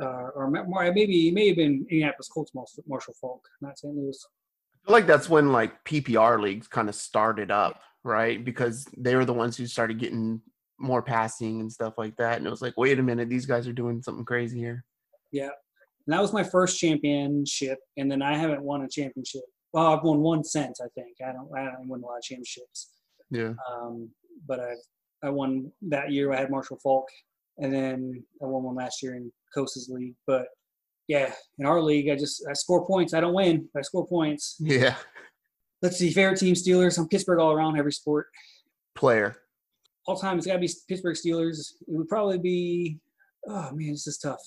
uh, 0.00 0.28
or 0.34 0.50
ma- 0.50 0.64
maybe 0.92 1.28
it 1.28 1.34
may 1.34 1.48
have 1.48 1.56
been 1.56 1.86
Indianapolis 1.90 2.28
Colts 2.28 2.52
Marshall 2.54 3.14
Faulk, 3.20 3.48
not 3.60 3.78
St. 3.78 3.94
Louis. 3.94 4.18
I 4.74 4.86
feel 4.86 4.92
like 4.92 5.06
that's 5.06 5.30
when 5.30 5.50
like 5.50 5.82
PPR 5.84 6.40
leagues 6.40 6.68
kind 6.68 6.88
of 6.88 6.94
started 6.94 7.50
up, 7.50 7.80
right? 8.04 8.44
Because 8.44 8.86
they 8.96 9.16
were 9.16 9.24
the 9.24 9.32
ones 9.32 9.56
who 9.56 9.66
started 9.66 9.98
getting 9.98 10.42
more 10.78 11.02
passing 11.02 11.60
and 11.60 11.72
stuff 11.72 11.94
like 11.96 12.16
that, 12.16 12.36
and 12.36 12.46
it 12.46 12.50
was 12.50 12.62
like, 12.62 12.74
wait 12.76 12.98
a 12.98 13.02
minute, 13.02 13.30
these 13.30 13.46
guys 13.46 13.66
are 13.66 13.72
doing 13.72 14.02
something 14.02 14.26
crazy 14.26 14.58
here. 14.58 14.84
Yeah, 15.32 15.50
and 16.06 16.12
that 16.12 16.20
was 16.20 16.34
my 16.34 16.42
first 16.42 16.78
championship, 16.78 17.78
and 17.96 18.10
then 18.10 18.20
I 18.20 18.36
haven't 18.36 18.62
won 18.62 18.82
a 18.82 18.88
championship. 18.88 19.42
Well, 19.72 19.86
I've 19.86 20.02
won 20.02 20.20
one 20.20 20.44
cent, 20.44 20.78
I 20.82 20.88
think. 20.94 21.16
I 21.26 21.32
don't, 21.32 21.48
I 21.56 21.64
don't 21.64 21.88
win 21.88 22.02
a 22.02 22.06
lot 22.06 22.18
of 22.18 22.22
championships. 22.22 22.90
Yeah. 23.30 23.52
Um, 23.70 24.10
but 24.46 24.60
I, 24.60 24.74
I 25.22 25.30
won 25.30 25.72
that 25.82 26.10
year. 26.10 26.32
I 26.32 26.36
had 26.36 26.50
Marshall 26.50 26.78
Faulk, 26.82 27.08
and 27.58 27.72
then 27.72 28.24
I 28.42 28.46
won 28.46 28.62
one 28.62 28.76
last 28.76 29.02
year 29.02 29.14
in 29.14 29.30
Coast's 29.54 29.88
league. 29.88 30.14
But 30.26 30.46
yeah, 31.06 31.32
in 31.58 31.66
our 31.66 31.80
league, 31.80 32.08
I 32.08 32.16
just 32.16 32.46
I 32.48 32.52
score 32.52 32.86
points. 32.86 33.14
I 33.14 33.20
don't 33.20 33.34
win. 33.34 33.68
but 33.72 33.80
I 33.80 33.82
score 33.82 34.06
points. 34.06 34.56
Yeah. 34.60 34.94
Let's 35.82 35.96
see, 35.96 36.10
favorite 36.10 36.38
team 36.38 36.54
Steelers. 36.54 36.98
I'm 36.98 37.08
Pittsburgh 37.08 37.38
all 37.38 37.52
around 37.52 37.78
every 37.78 37.92
sport. 37.92 38.26
Player. 38.94 39.36
All 40.06 40.16
time, 40.16 40.38
it's 40.38 40.46
got 40.46 40.54
to 40.54 40.58
be 40.58 40.70
Pittsburgh 40.88 41.16
Steelers. 41.16 41.58
It 41.86 41.88
would 41.88 42.08
probably 42.08 42.38
be. 42.38 42.98
Oh 43.46 43.70
man, 43.72 43.92
this 43.92 44.06
is 44.06 44.18
tough. 44.18 44.40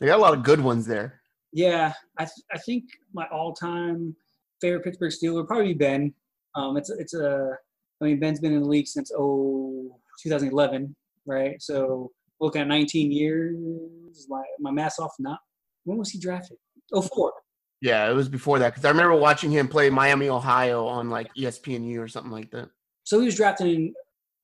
They 0.00 0.06
got 0.06 0.18
a 0.18 0.22
lot 0.22 0.34
of 0.34 0.42
good 0.42 0.60
ones 0.60 0.86
there. 0.86 1.20
Yeah, 1.52 1.92
I 2.16 2.24
th- 2.24 2.44
I 2.52 2.58
think 2.58 2.84
my 3.12 3.26
all 3.32 3.54
time 3.54 4.16
favorite 4.60 4.84
Pittsburgh 4.84 5.12
Steeler 5.12 5.46
probably 5.46 5.68
be 5.72 5.78
Ben. 5.78 6.14
Um, 6.54 6.76
it's 6.76 6.90
it's 6.90 7.14
a 7.14 7.56
I 8.00 8.04
mean 8.04 8.20
Ben's 8.20 8.40
been 8.40 8.52
in 8.52 8.62
the 8.62 8.68
league 8.68 8.86
since 8.86 9.10
oh 9.16 9.98
2011, 10.22 10.94
right? 11.26 11.60
So 11.62 12.10
looking 12.40 12.62
at 12.62 12.68
19 12.68 13.10
years, 13.12 14.26
my 14.28 14.42
my 14.60 14.70
math 14.70 14.98
off. 14.98 15.12
Not 15.18 15.38
when 15.84 15.98
was 15.98 16.10
he 16.10 16.18
drafted? 16.18 16.56
Oh 16.92 17.02
four. 17.02 17.32
Yeah, 17.80 18.10
it 18.10 18.14
was 18.14 18.28
before 18.28 18.58
that 18.58 18.70
because 18.70 18.84
I 18.84 18.88
remember 18.88 19.14
watching 19.14 19.50
him 19.52 19.68
play 19.68 19.88
Miami, 19.88 20.28
Ohio 20.28 20.84
on 20.86 21.10
like 21.10 21.28
ESPNU 21.38 21.98
or 22.00 22.08
something 22.08 22.32
like 22.32 22.50
that. 22.50 22.70
So 23.04 23.20
he 23.20 23.26
was 23.26 23.36
drafted 23.36 23.68
in 23.68 23.94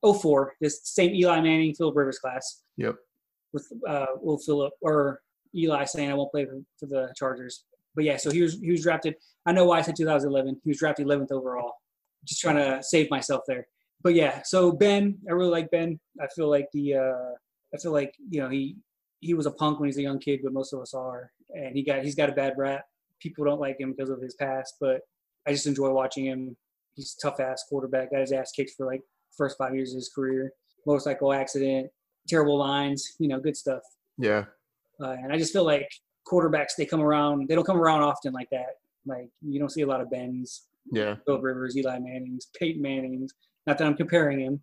04, 0.06 0.54
this 0.60 0.80
same 0.84 1.14
Eli 1.14 1.40
Manning, 1.40 1.74
Philip 1.74 1.96
Rivers 1.96 2.18
class 2.18 2.62
Yep. 2.76 2.94
with 3.52 3.66
uh, 3.88 4.06
Will 4.20 4.38
Phillip 4.38 4.72
or 4.80 5.20
Eli 5.54 5.84
saying 5.84 6.10
I 6.10 6.14
won't 6.14 6.30
play 6.30 6.44
for, 6.44 6.60
for 6.78 6.86
the 6.86 7.12
Chargers. 7.16 7.64
But 7.94 8.04
yeah, 8.04 8.16
so 8.16 8.30
he 8.30 8.42
was 8.42 8.58
he 8.60 8.70
was 8.70 8.82
drafted. 8.82 9.14
I 9.46 9.52
know 9.52 9.64
why 9.64 9.78
I 9.78 9.82
said 9.82 9.96
2011. 9.96 10.60
He 10.64 10.70
was 10.70 10.78
drafted 10.78 11.06
11th 11.06 11.32
overall. 11.32 11.74
Just 12.24 12.40
trying 12.40 12.56
to 12.56 12.82
save 12.82 13.10
myself 13.10 13.42
there. 13.46 13.66
But 14.02 14.14
yeah, 14.14 14.42
so 14.42 14.72
Ben, 14.72 15.18
I 15.28 15.32
really 15.32 15.50
like 15.50 15.70
Ben. 15.70 15.98
I 16.20 16.26
feel 16.34 16.48
like 16.48 16.68
the 16.72 16.94
uh, 16.94 17.34
I 17.74 17.78
feel 17.78 17.92
like 17.92 18.14
you 18.30 18.40
know 18.40 18.48
he 18.48 18.76
he 19.20 19.34
was 19.34 19.46
a 19.46 19.50
punk 19.50 19.80
when 19.80 19.88
he's 19.88 19.98
a 19.98 20.02
young 20.02 20.18
kid, 20.18 20.40
but 20.42 20.52
most 20.52 20.72
of 20.72 20.80
us 20.80 20.94
are. 20.94 21.30
And 21.54 21.74
he 21.74 21.82
got 21.82 22.04
he's 22.04 22.14
got 22.14 22.28
a 22.28 22.32
bad 22.32 22.54
rap. 22.56 22.84
People 23.20 23.44
don't 23.44 23.60
like 23.60 23.80
him 23.80 23.92
because 23.92 24.10
of 24.10 24.20
his 24.20 24.34
past, 24.34 24.74
but 24.80 25.00
I 25.46 25.52
just 25.52 25.66
enjoy 25.66 25.90
watching 25.90 26.26
him. 26.26 26.56
He's 26.94 27.16
a 27.18 27.22
tough 27.22 27.40
ass 27.40 27.64
quarterback. 27.68 28.10
Got 28.10 28.20
his 28.20 28.32
ass 28.32 28.52
kicked 28.52 28.72
for 28.76 28.86
like 28.86 29.00
first 29.36 29.56
five 29.56 29.74
years 29.74 29.92
of 29.92 29.96
his 29.96 30.10
career. 30.14 30.52
Motorcycle 30.86 31.32
accident, 31.32 31.90
terrible 32.28 32.58
lines, 32.58 33.14
you 33.18 33.28
know, 33.28 33.40
good 33.40 33.56
stuff. 33.56 33.82
Yeah. 34.18 34.44
Uh, 35.00 35.16
and 35.22 35.32
I 35.32 35.38
just 35.38 35.52
feel 35.52 35.64
like 35.64 35.88
quarterbacks 36.26 36.70
they 36.76 36.86
come 36.86 37.00
around. 37.00 37.48
They 37.48 37.54
don't 37.54 37.64
come 37.64 37.80
around 37.80 38.02
often 38.02 38.32
like 38.32 38.50
that. 38.50 38.78
Like 39.06 39.28
you 39.42 39.58
don't 39.58 39.70
see 39.70 39.82
a 39.82 39.86
lot 39.86 40.00
of 40.00 40.10
Bens, 40.10 40.62
Yeah. 40.90 41.16
Philip 41.26 41.42
Rivers, 41.42 41.76
Eli 41.76 41.98
Manning's, 41.98 42.48
Peyton 42.58 42.82
Manning's. 42.82 43.34
Not 43.66 43.78
that 43.78 43.86
I'm 43.86 43.96
comparing 43.96 44.40
him, 44.40 44.62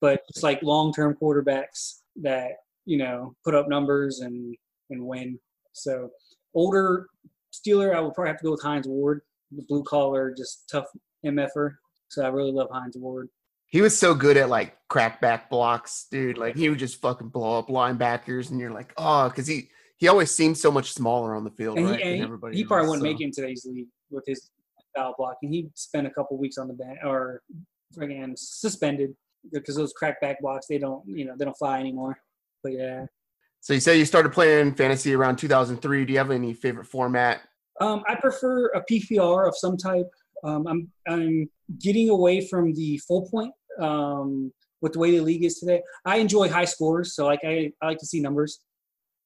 but 0.00 0.22
it's 0.28 0.42
like 0.42 0.62
long-term 0.62 1.16
quarterbacks 1.20 2.00
that 2.22 2.52
you 2.84 2.98
know 2.98 3.34
put 3.44 3.54
up 3.54 3.68
numbers 3.68 4.20
and 4.20 4.56
and 4.90 5.06
win. 5.06 5.38
So 5.72 6.10
older 6.54 7.08
Steeler, 7.52 7.94
I 7.94 8.00
would 8.00 8.14
probably 8.14 8.30
have 8.30 8.38
to 8.38 8.44
go 8.44 8.50
with 8.52 8.62
Hines 8.62 8.88
Ward, 8.88 9.20
the 9.50 9.62
blue 9.68 9.82
collar, 9.84 10.34
just 10.34 10.68
tough 10.70 10.86
mf'er. 11.24 11.74
So 12.08 12.24
I 12.24 12.28
really 12.28 12.52
love 12.52 12.68
Hines 12.70 12.96
Ward. 12.96 13.28
He 13.66 13.80
was 13.80 13.96
so 13.96 14.14
good 14.14 14.36
at 14.36 14.50
like 14.50 14.76
crackback 14.90 15.48
blocks, 15.48 16.06
dude. 16.10 16.36
Like 16.38 16.56
he 16.56 16.68
would 16.68 16.78
just 16.78 17.00
fucking 17.00 17.28
blow 17.28 17.58
up 17.58 17.68
linebackers, 17.68 18.50
and 18.50 18.60
you're 18.60 18.70
like, 18.70 18.92
oh, 18.96 19.28
because 19.28 19.46
he 19.46 19.70
he 20.02 20.08
always 20.08 20.32
seems 20.32 20.60
so 20.60 20.68
much 20.72 20.92
smaller 20.92 21.32
on 21.32 21.44
the 21.44 21.50
field, 21.52 21.78
And 21.78 21.88
right? 21.88 21.98
he, 22.00 22.04
than 22.04 22.16
he- 22.16 22.22
everybody 22.22 22.56
he 22.56 22.64
probably 22.64 22.88
wouldn't 22.88 23.02
so- 23.06 23.10
make 23.12 23.20
it 23.20 23.24
in 23.26 23.30
today's 23.30 23.64
league 23.64 23.86
with 24.10 24.24
his 24.26 24.50
foul 24.96 25.14
blocking. 25.16 25.52
He 25.52 25.68
spent 25.76 26.08
a 26.08 26.10
couple 26.10 26.36
weeks 26.38 26.58
on 26.58 26.66
the 26.66 26.74
bench 26.74 26.98
or 27.04 27.40
again 28.00 28.34
suspended 28.36 29.14
because 29.52 29.76
those 29.76 29.92
crackback 29.94 30.36
blocks 30.40 30.66
they 30.66 30.78
don't 30.78 31.06
you 31.06 31.24
know 31.24 31.34
they 31.38 31.44
don't 31.44 31.56
fly 31.56 31.78
anymore. 31.78 32.16
But 32.64 32.72
yeah, 32.72 33.06
So 33.60 33.74
you 33.74 33.80
say 33.80 33.96
you 33.96 34.04
started 34.04 34.32
playing 34.32 34.74
fantasy 34.74 35.14
around 35.14 35.36
2003. 35.36 36.04
Do 36.04 36.12
you 36.12 36.18
have 36.18 36.32
any 36.32 36.52
favorite 36.52 36.86
format? 36.88 37.42
Um, 37.80 38.02
I 38.08 38.16
prefer 38.16 38.66
a 38.70 38.82
PPR 38.82 39.46
of 39.46 39.54
some 39.56 39.76
type. 39.76 40.10
Um, 40.42 40.66
I'm 40.66 40.90
I'm 41.08 41.48
getting 41.78 42.08
away 42.10 42.44
from 42.48 42.72
the 42.74 42.98
full 43.06 43.28
point 43.30 43.52
um, 43.80 44.52
with 44.80 44.94
the 44.94 44.98
way 44.98 45.12
the 45.12 45.20
league 45.20 45.44
is 45.44 45.60
today. 45.60 45.80
I 46.04 46.16
enjoy 46.16 46.48
high 46.48 46.64
scores, 46.66 47.14
so 47.14 47.24
like 47.26 47.40
I, 47.44 47.70
I 47.80 47.86
like 47.86 47.98
to 47.98 48.06
see 48.06 48.20
numbers. 48.20 48.58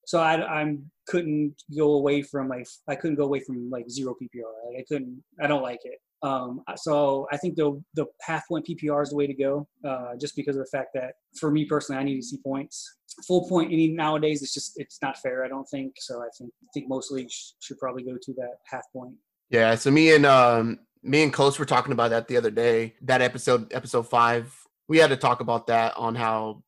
So 0.06 0.20
I 0.20 0.60
I'm 0.60 0.90
couldn't 1.06 1.54
go 1.76 1.94
away 1.94 2.22
from 2.22 2.48
like 2.48 2.66
I 2.88 2.94
couldn't 2.94 3.16
go 3.16 3.24
away 3.24 3.40
from 3.40 3.68
like 3.70 3.90
zero 3.90 4.14
PPR. 4.14 4.50
Like 4.66 4.80
I 4.80 4.84
couldn't. 4.88 5.22
I 5.42 5.46
don't 5.46 5.62
like 5.62 5.80
it. 5.84 5.98
Um, 6.22 6.62
so 6.76 7.26
I 7.30 7.36
think 7.36 7.56
the 7.56 7.82
the 7.94 8.06
half 8.22 8.48
point 8.48 8.66
PPR 8.66 9.02
is 9.02 9.10
the 9.10 9.16
way 9.16 9.26
to 9.26 9.34
go, 9.34 9.68
uh, 9.86 10.16
just 10.20 10.34
because 10.34 10.56
of 10.56 10.64
the 10.64 10.76
fact 10.76 10.88
that 10.94 11.14
for 11.38 11.50
me 11.50 11.66
personally, 11.66 12.00
I 12.00 12.04
need 12.04 12.16
to 12.16 12.22
see 12.22 12.38
points. 12.44 12.96
Full 13.26 13.48
point 13.48 13.72
any 13.72 13.88
nowadays, 13.88 14.42
it's 14.42 14.54
just 14.54 14.72
it's 14.76 14.98
not 15.02 15.18
fair. 15.18 15.44
I 15.44 15.48
don't 15.48 15.66
think 15.66 15.94
so. 15.98 16.20
I 16.20 16.28
think 16.38 16.50
I 16.62 16.68
think 16.72 16.88
most 16.88 17.10
leagues 17.10 17.56
should 17.60 17.78
probably 17.78 18.02
go 18.02 18.16
to 18.20 18.32
that 18.34 18.54
half 18.66 18.84
point. 18.92 19.14
Yeah. 19.50 19.74
So 19.74 19.90
me 19.90 20.14
and 20.14 20.24
um 20.24 20.78
me 21.02 21.22
and 21.22 21.32
Close 21.32 21.58
were 21.58 21.64
talking 21.64 21.92
about 21.92 22.10
that 22.10 22.28
the 22.28 22.36
other 22.36 22.50
day. 22.50 22.94
That 23.02 23.22
episode, 23.22 23.72
episode 23.72 24.08
five, 24.08 24.52
we 24.88 24.98
had 24.98 25.10
to 25.10 25.16
talk 25.16 25.40
about 25.40 25.68
that 25.68 25.96
on 25.96 26.14
how 26.14 26.62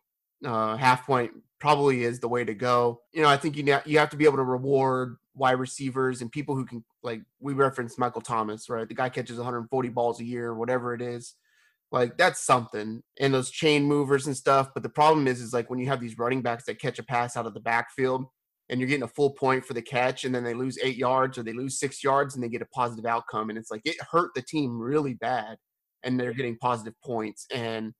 uh, 0.44 0.76
half 0.76 1.06
point 1.06 1.32
probably 1.60 2.04
is 2.04 2.20
the 2.20 2.28
way 2.28 2.44
to 2.44 2.54
go. 2.54 3.00
You 3.12 3.22
know, 3.22 3.28
I 3.28 3.36
think 3.36 3.56
you 3.56 3.64
you 3.84 3.98
have 3.98 4.10
to 4.10 4.16
be 4.16 4.24
able 4.24 4.36
to 4.36 4.44
reward 4.44 5.16
wide 5.34 5.52
receivers 5.52 6.20
and 6.20 6.30
people 6.30 6.54
who 6.54 6.64
can 6.64 6.84
like 7.02 7.22
we 7.40 7.54
referenced 7.54 7.98
Michael 7.98 8.20
Thomas, 8.20 8.68
right? 8.68 8.88
The 8.88 8.94
guy 8.94 9.08
catches 9.08 9.36
140 9.36 9.88
balls 9.90 10.20
a 10.20 10.24
year, 10.24 10.54
whatever 10.54 10.94
it 10.94 11.02
is. 11.02 11.34
Like 11.90 12.18
that's 12.18 12.40
something. 12.40 13.02
And 13.18 13.32
those 13.32 13.50
chain 13.50 13.84
movers 13.84 14.26
and 14.26 14.36
stuff. 14.36 14.70
But 14.74 14.82
the 14.82 14.88
problem 14.88 15.26
is, 15.26 15.40
is 15.40 15.54
like 15.54 15.70
when 15.70 15.78
you 15.78 15.86
have 15.86 16.00
these 16.00 16.18
running 16.18 16.42
backs 16.42 16.64
that 16.64 16.80
catch 16.80 16.98
a 16.98 17.02
pass 17.02 17.36
out 17.36 17.46
of 17.46 17.54
the 17.54 17.60
backfield 17.60 18.26
and 18.68 18.78
you're 18.78 18.88
getting 18.88 19.04
a 19.04 19.08
full 19.08 19.30
point 19.30 19.64
for 19.64 19.72
the 19.72 19.82
catch 19.82 20.24
and 20.24 20.34
then 20.34 20.44
they 20.44 20.54
lose 20.54 20.78
eight 20.82 20.96
yards 20.96 21.38
or 21.38 21.42
they 21.42 21.54
lose 21.54 21.78
six 21.78 22.04
yards 22.04 22.34
and 22.34 22.44
they 22.44 22.48
get 22.48 22.62
a 22.62 22.66
positive 22.66 23.06
outcome. 23.06 23.48
And 23.48 23.58
it's 23.58 23.70
like 23.70 23.82
it 23.84 23.96
hurt 24.10 24.30
the 24.34 24.42
team 24.42 24.78
really 24.78 25.14
bad 25.14 25.56
and 26.02 26.20
they're 26.20 26.34
getting 26.34 26.58
positive 26.58 26.94
points. 27.02 27.46
And 27.54 27.94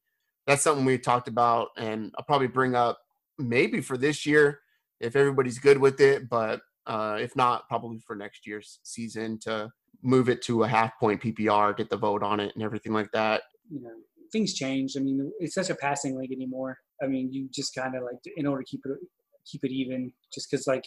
that's 0.47 0.63
something 0.63 0.85
we 0.85 0.99
talked 0.99 1.29
about. 1.29 1.69
And 1.79 2.13
I'll 2.19 2.25
probably 2.25 2.49
bring 2.49 2.75
up 2.75 2.99
maybe 3.39 3.81
for 3.81 3.97
this 3.97 4.27
year 4.27 4.61
if 5.01 5.17
everybody's 5.17 5.59
good 5.59 5.79
with 5.79 6.01
it, 6.01 6.29
but 6.29 6.61
uh, 6.87 7.19
if 7.21 7.37
not, 7.37 7.69
probably 7.69 7.99
for 8.01 8.17
next 8.17 8.47
year's 8.47 8.81
season 8.83 9.39
to 9.41 9.71
move 10.03 10.29
it 10.29 10.43
to 10.43 10.65
a 10.65 10.69
half 10.69 10.99
point 10.99 11.21
PPR, 11.21 11.77
get 11.77 11.91
the 11.91 11.97
vote 11.97 12.23
on 12.23 12.41
it 12.41 12.53
and 12.55 12.65
everything 12.65 12.93
like 12.93 13.11
that. 13.13 13.43
You 13.71 13.83
know, 13.83 13.91
things 14.33 14.55
change. 14.55 14.97
I 14.97 15.01
mean, 15.01 15.31
it's 15.39 15.55
such 15.55 15.71
a 15.71 15.75
passing 15.75 16.17
league 16.17 16.33
anymore. 16.33 16.79
I 17.03 17.07
mean, 17.07 17.33
you 17.33 17.49
just 17.53 17.75
kind 17.75 17.95
of 17.95 18.03
like 18.03 18.19
in 18.37 18.47
order 18.47 18.63
to 18.63 18.69
keep 18.69 18.81
it 18.85 18.99
keep 19.47 19.65
it 19.65 19.73
even, 19.73 20.13
just 20.33 20.51
because 20.51 20.67
like 20.67 20.85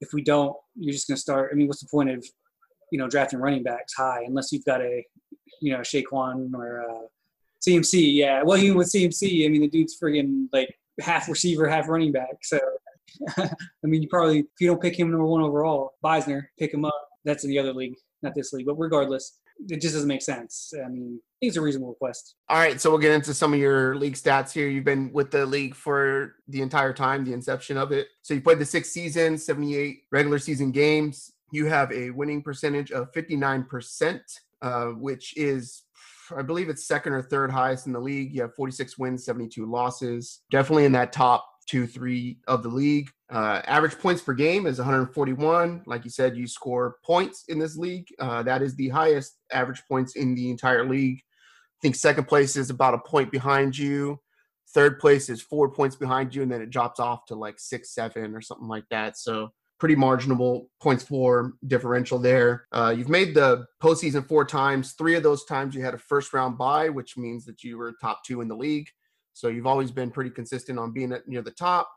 if 0.00 0.12
we 0.12 0.22
don't, 0.22 0.54
you're 0.74 0.92
just 0.92 1.08
gonna 1.08 1.16
start. 1.16 1.50
I 1.52 1.56
mean, 1.56 1.68
what's 1.68 1.80
the 1.80 1.88
point 1.88 2.10
of 2.10 2.24
you 2.90 2.98
know 2.98 3.08
drafting 3.08 3.38
running 3.38 3.62
backs 3.62 3.94
high 3.94 4.24
unless 4.26 4.52
you've 4.52 4.64
got 4.64 4.80
a 4.80 5.04
you 5.60 5.72
know 5.72 5.80
Saquon 5.80 6.52
or 6.54 6.82
uh, 6.82 7.06
CMC? 7.66 8.14
Yeah, 8.14 8.42
well, 8.42 8.58
even 8.58 8.76
with 8.76 8.92
CMC, 8.92 9.46
I 9.46 9.48
mean, 9.48 9.62
the 9.62 9.68
dude's 9.68 9.98
friggin' 9.98 10.48
like 10.52 10.76
half 11.00 11.28
receiver, 11.28 11.68
half 11.68 11.88
running 11.88 12.12
back. 12.12 12.38
So, 12.42 12.58
I 13.38 13.48
mean, 13.82 14.02
you 14.02 14.08
probably 14.08 14.40
if 14.40 14.46
you 14.60 14.68
don't 14.68 14.80
pick 14.80 14.98
him 14.98 15.10
number 15.10 15.26
one 15.26 15.42
overall, 15.42 15.92
Beisner, 16.04 16.42
pick 16.58 16.72
him 16.72 16.84
up. 16.84 17.08
That's 17.24 17.44
in 17.44 17.50
the 17.50 17.58
other 17.58 17.72
league, 17.72 17.96
not 18.22 18.34
this 18.34 18.52
league. 18.52 18.66
But 18.66 18.74
regardless, 18.74 19.38
it 19.68 19.80
just 19.80 19.94
doesn't 19.94 20.08
make 20.08 20.22
sense. 20.22 20.72
I 20.84 20.88
mean, 20.88 21.20
it's 21.40 21.56
a 21.56 21.60
reasonable 21.60 21.90
request. 21.90 22.34
All 22.48 22.58
right, 22.58 22.80
so 22.80 22.90
we'll 22.90 22.98
get 22.98 23.12
into 23.12 23.34
some 23.34 23.52
of 23.52 23.58
your 23.58 23.96
league 23.96 24.14
stats 24.14 24.52
here. 24.52 24.68
You've 24.68 24.84
been 24.84 25.12
with 25.12 25.30
the 25.30 25.46
league 25.46 25.74
for 25.74 26.36
the 26.48 26.62
entire 26.62 26.92
time, 26.92 27.24
the 27.24 27.32
inception 27.32 27.76
of 27.76 27.92
it. 27.92 28.08
So 28.22 28.34
you 28.34 28.40
played 28.40 28.58
the 28.58 28.64
six 28.64 28.90
seasons, 28.90 29.44
78 29.44 30.02
regular 30.10 30.38
season 30.38 30.72
games. 30.72 31.32
You 31.52 31.66
have 31.66 31.92
a 31.92 32.10
winning 32.10 32.42
percentage 32.42 32.90
of 32.90 33.12
59%, 33.12 34.20
uh, 34.62 34.86
which 34.86 35.36
is, 35.36 35.82
I 36.36 36.42
believe 36.42 36.68
it's 36.68 36.86
second 36.86 37.12
or 37.12 37.22
third 37.22 37.50
highest 37.50 37.86
in 37.86 37.92
the 37.92 38.00
league. 38.00 38.32
You 38.32 38.42
have 38.42 38.54
46 38.54 38.98
wins, 38.98 39.24
72 39.24 39.66
losses. 39.66 40.40
Definitely 40.50 40.84
in 40.84 40.92
that 40.92 41.12
top 41.12 41.46
two, 41.66 41.86
three 41.86 42.38
of 42.46 42.62
the 42.62 42.68
league. 42.68 43.10
Uh, 43.30 43.60
average 43.66 43.98
points 43.98 44.22
per 44.22 44.32
game 44.32 44.66
is 44.66 44.78
141. 44.78 45.82
Like 45.86 46.04
you 46.04 46.10
said, 46.10 46.36
you 46.36 46.46
score 46.46 46.96
points 47.04 47.44
in 47.48 47.58
this 47.58 47.76
league. 47.76 48.06
Uh, 48.18 48.42
that 48.44 48.62
is 48.62 48.74
the 48.76 48.88
highest 48.88 49.36
average 49.52 49.82
points 49.88 50.16
in 50.16 50.34
the 50.34 50.50
entire 50.50 50.88
league. 50.88 51.18
I 51.18 51.78
think 51.82 51.96
second 51.96 52.26
place 52.26 52.56
is 52.56 52.70
about 52.70 52.94
a 52.94 52.98
point 52.98 53.30
behind 53.30 53.76
you. 53.76 54.20
Third 54.74 54.98
place 54.98 55.28
is 55.28 55.42
four 55.42 55.70
points 55.70 55.96
behind 55.96 56.34
you, 56.34 56.42
and 56.42 56.50
then 56.50 56.62
it 56.62 56.70
drops 56.70 57.00
off 57.00 57.26
to 57.26 57.34
like 57.34 57.58
six, 57.58 57.94
seven, 57.94 58.34
or 58.34 58.40
something 58.40 58.68
like 58.68 58.84
that. 58.90 59.16
So 59.18 59.50
pretty 59.78 59.94
marginal 59.94 60.70
points 60.80 61.04
for 61.04 61.52
differential 61.66 62.18
there. 62.18 62.66
Uh, 62.72 62.94
you've 62.96 63.08
made 63.08 63.34
the 63.34 63.66
postseason 63.82 64.26
four 64.26 64.44
times. 64.44 64.92
Three 64.92 65.14
of 65.14 65.22
those 65.22 65.44
times 65.44 65.74
you 65.74 65.82
had 65.82 65.94
a 65.94 65.98
first 65.98 66.32
round 66.32 66.56
bye, 66.56 66.88
which 66.88 67.16
means 67.16 67.44
that 67.44 67.62
you 67.62 67.76
were 67.76 67.94
top 68.00 68.24
two 68.24 68.40
in 68.40 68.48
the 68.48 68.56
league. 68.56 68.88
So 69.32 69.48
you've 69.48 69.66
always 69.66 69.90
been 69.90 70.10
pretty 70.10 70.30
consistent 70.30 70.78
on 70.78 70.92
being 70.92 71.12
at 71.12 71.28
near 71.28 71.42
the 71.42 71.50
top. 71.50 71.90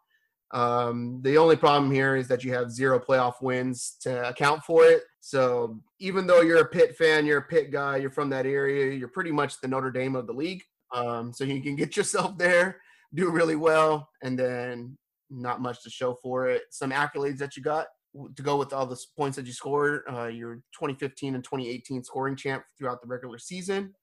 Um, 0.51 1.21
the 1.23 1.37
only 1.37 1.55
problem 1.55 1.91
here 1.91 2.15
is 2.15 2.27
that 2.27 2.43
you 2.43 2.53
have 2.53 2.71
zero 2.71 2.99
playoff 2.99 3.41
wins 3.41 3.95
to 4.01 4.27
account 4.27 4.63
for 4.63 4.83
it. 4.83 5.03
So 5.19 5.79
even 5.99 6.27
though 6.27 6.41
you're 6.41 6.61
a 6.61 6.67
Pitt 6.67 6.97
fan, 6.97 7.25
you're 7.25 7.39
a 7.39 7.43
Pitt 7.43 7.71
guy, 7.71 7.97
you're 7.97 8.09
from 8.09 8.29
that 8.31 8.45
area, 8.45 8.93
you're 8.93 9.07
pretty 9.07 9.31
much 9.31 9.61
the 9.61 9.67
Notre 9.67 9.91
Dame 9.91 10.15
of 10.15 10.27
the 10.27 10.33
league. 10.33 10.63
Um, 10.93 11.31
so 11.31 11.43
you 11.43 11.61
can 11.61 11.75
get 11.75 11.95
yourself 11.97 12.37
there, 12.37 12.81
do 13.13 13.29
really 13.29 13.55
well, 13.55 14.09
and 14.21 14.37
then 14.37 14.97
not 15.29 15.61
much 15.61 15.83
to 15.83 15.89
show 15.89 16.15
for 16.21 16.47
it. 16.47 16.63
Some 16.71 16.91
accolades 16.91 17.37
that 17.39 17.55
you 17.55 17.63
got 17.63 17.87
to 18.35 18.41
go 18.43 18.57
with 18.57 18.73
all 18.73 18.85
the 18.85 18.97
points 19.17 19.35
that 19.37 19.45
you 19.45 19.53
scored. 19.53 20.01
Uh, 20.11 20.25
your 20.27 20.55
2015 20.73 21.35
and 21.35 21.43
2018 21.43 22.03
scoring 22.03 22.35
champ 22.35 22.63
throughout 22.77 23.01
the 23.01 23.07
regular 23.07 23.37
season, 23.37 23.93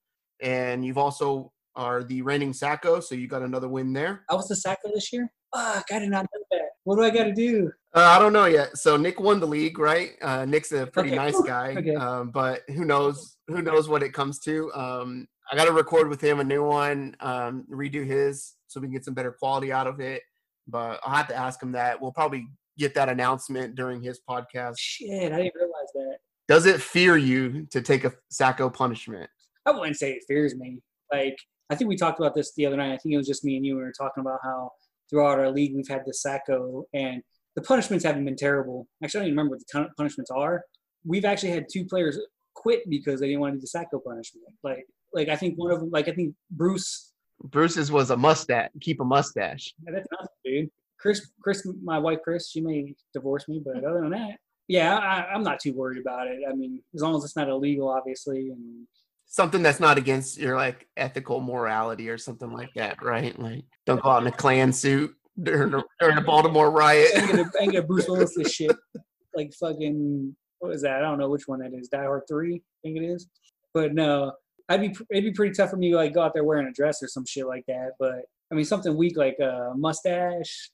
and 0.41 0.85
you've 0.85 0.99
also 0.99 1.53
are 1.75 2.03
the 2.05 2.23
reigning 2.23 2.53
Sacko, 2.53 3.03
so 3.03 3.15
you 3.15 3.29
got 3.29 3.43
another 3.43 3.69
win 3.69 3.93
there. 3.93 4.25
I 4.31 4.35
was 4.35 4.49
the 4.49 4.55
Sacko 4.55 4.93
this 4.95 5.13
year. 5.13 5.31
Fuck, 5.55 5.85
I 5.93 5.99
did 5.99 6.09
not 6.11 6.27
know 6.35 6.43
that. 6.53 6.63
What 6.85 6.97
do 6.97 7.03
I 7.05 7.11
got 7.11 7.25
to 7.25 7.33
do? 7.35 7.71
Uh, 7.95 8.01
I 8.01 8.19
don't 8.19 8.33
know 8.33 8.47
yet. 8.47 8.77
So 8.79 8.97
Nick 8.97 9.21
won 9.21 9.41
the 9.41 9.47
league, 9.47 9.79
right? 9.79 10.13
Uh, 10.23 10.45
Nick's 10.45 10.73
a 10.73 10.87
pretty 10.87 11.11
Okay. 11.11 11.17
nice 11.17 11.41
guy, 11.43 11.75
Okay. 11.79 11.95
um, 11.95 12.31
but 12.31 12.61
who 12.69 12.85
knows? 12.85 13.37
Who 13.49 13.61
knows 13.63 13.89
what 13.89 14.03
it 14.03 14.13
comes 14.13 14.39
to? 14.41 14.73
Um, 14.75 15.27
I 15.51 15.57
got 15.57 15.67
to 15.67 15.73
record 15.73 16.09
with 16.09 16.21
him 16.21 16.41
a 16.41 16.45
new 16.45 16.65
one, 16.65 17.15
um, 17.21 17.65
redo 17.71 18.05
his, 18.07 18.55
so 18.69 18.81
we 18.81 18.87
can 18.87 18.93
get 18.95 19.05
some 19.05 19.15
better 19.15 19.33
quality 19.33 19.73
out 19.73 19.87
of 19.87 20.01
it. 20.01 20.23
But 20.69 21.01
I'll 21.05 21.15
have 21.15 21.29
to 21.29 21.37
ask 21.37 21.63
him 21.63 21.73
that. 21.73 22.01
We'll 22.01 22.13
probably 22.13 22.49
get 22.79 22.95
that 22.95 23.09
announcement 23.09 23.75
during 23.75 24.03
his 24.03 24.21
podcast. 24.29 24.75
Shit, 24.79 25.33
I 25.33 25.37
didn't 25.37 25.55
realize 25.55 25.93
that. 25.95 26.19
Does 26.49 26.67
it 26.67 26.81
fear 26.81 27.17
you 27.17 27.67
to 27.71 27.83
take 27.83 28.05
a 28.05 28.13
Sacko 28.33 28.73
punishment? 28.73 29.29
I 29.65 29.73
wouldn't 29.73 29.97
say 29.97 30.13
it 30.13 30.25
fears 30.29 30.55
me. 30.55 30.81
Like 31.13 31.37
I 31.71 31.75
think 31.75 31.89
we 31.89 31.97
talked 31.97 32.21
about 32.21 32.35
this 32.35 32.53
the 32.55 32.67
other 32.67 32.77
night. 32.77 32.93
I 32.93 32.99
think 32.99 33.15
it 33.15 33.19
was 33.19 33.27
just 33.27 33.45
me 33.45 33.57
and 33.57 33.67
you. 33.67 33.77
We 33.77 33.83
were 33.83 33.93
talking 33.93 34.21
about 34.21 34.39
how 34.43 34.71
throughout 35.11 35.39
our 35.39 35.51
league 35.51 35.75
we've 35.75 35.89
had 35.89 36.03
the 36.05 36.13
Sacko, 36.13 36.85
and 36.95 37.23
the 37.55 37.63
punishments 37.63 38.05
haven't 38.05 38.25
been 38.25 38.37
terrible. 38.37 38.87
Actually, 39.03 39.19
I 39.19 39.23
don't 39.23 39.29
even 39.29 39.39
remember 39.39 39.57
what 39.57 39.85
the 39.85 39.89
punishments 39.97 40.31
are. 40.31 40.63
We've 41.05 41.25
actually 41.25 41.51
had 41.51 41.67
two 41.73 41.85
players 41.85 42.19
quit 42.55 42.83
because 42.89 43.21
they 43.21 43.29
didn't 43.29 43.41
want 43.41 43.55
to 43.55 43.59
do 43.59 43.67
the 43.73 43.79
Sacko 43.79 44.03
punishment. 44.05 44.47
Like, 44.63 44.87
like 45.13 45.29
I 45.29 45.37
think 45.37 45.57
one 45.57 45.71
of 45.73 45.81
them, 45.81 45.91
like 45.91 46.09
I 46.09 46.13
think 46.13 46.35
Bruce. 46.51 47.13
Bruce's 47.45 47.93
was 47.93 48.11
a 48.11 48.17
mustache. 48.17 48.71
Keep 48.81 49.01
a 49.01 49.05
mustache. 49.05 49.75
That's 49.85 50.07
nothing, 50.13 50.29
dude. 50.45 50.71
Chris, 50.99 51.31
Chris, 51.43 51.67
my 51.83 51.99
wife 51.99 52.19
Chris, 52.25 52.51
she 52.51 52.61
may 52.61 52.95
divorce 53.13 53.49
me, 53.49 53.61
but 53.65 53.85
other 53.85 54.01
than 54.01 54.11
that, 54.11 54.39
yeah, 54.69 54.97
I, 54.97 55.33
I'm 55.33 55.43
not 55.43 55.61
too 55.61 55.73
worried 55.73 56.01
about 56.01 56.27
it. 56.27 56.41
I 56.49 56.53
mean, 56.55 56.83
as 56.95 57.03
long 57.03 57.17
as 57.17 57.25
it's 57.25 57.37
not 57.37 57.49
illegal, 57.49 57.89
obviously, 57.89 58.51
and 58.51 58.87
Something 59.29 59.63
that's 59.63 59.81
not 59.81 59.99
against 59.99 60.39
your 60.39 60.57
like 60.57 60.87
ethical 60.97 61.41
morality 61.41 62.09
or 62.09 62.17
something 62.17 62.53
like 62.53 62.73
that, 62.77 63.03
right? 63.03 63.37
Like, 63.39 63.65
don't 63.85 64.01
go 64.01 64.11
out 64.11 64.23
in 64.23 64.29
a 64.29 64.33
Klan 64.33 64.73
suit 64.73 65.15
during 65.43 65.73
the, 65.73 65.83
during 65.99 66.15
the 66.15 66.23
Baltimore 66.23 66.71
riot. 66.71 67.11
I 67.17 67.21
ain't 67.23 67.53
gonna, 67.53 67.79
I 67.79 67.81
Bruce 67.81 68.09
Willis 68.09 68.35
this 68.37 68.53
shit. 68.53 68.75
Like 69.35 69.53
fucking, 69.61 70.35
what 70.61 70.75
is 70.75 70.81
that? 70.81 70.97
I 70.97 71.01
don't 71.01 71.19
know 71.19 71.29
which 71.29 71.47
one 71.47 71.59
that 71.59 71.75
is. 71.75 71.89
Die 71.89 72.03
Hard 72.03 72.23
Three, 72.27 72.55
I 72.55 72.79
think 72.83 72.97
it 72.97 73.05
is. 73.05 73.29
But 73.75 73.93
no, 73.93 74.33
I'd 74.69 74.81
be 74.81 74.95
it'd 75.11 75.25
be 75.25 75.33
pretty 75.33 75.55
tough 75.55 75.71
for 75.71 75.77
me 75.77 75.91
to 75.91 75.97
like 75.97 76.15
go 76.15 76.23
out 76.23 76.35
there 76.35 76.45
wearing 76.45 76.67
a 76.67 76.73
dress 76.73 77.03
or 77.03 77.09
some 77.09 77.25
shit 77.25 77.47
like 77.47 77.65
that. 77.69 77.93
But 77.99 78.23
I 78.51 78.55
mean, 78.55 78.65
something 78.65 78.97
weak 78.97 79.17
like 79.17 79.39
a 79.41 79.73
mustache, 79.77 80.71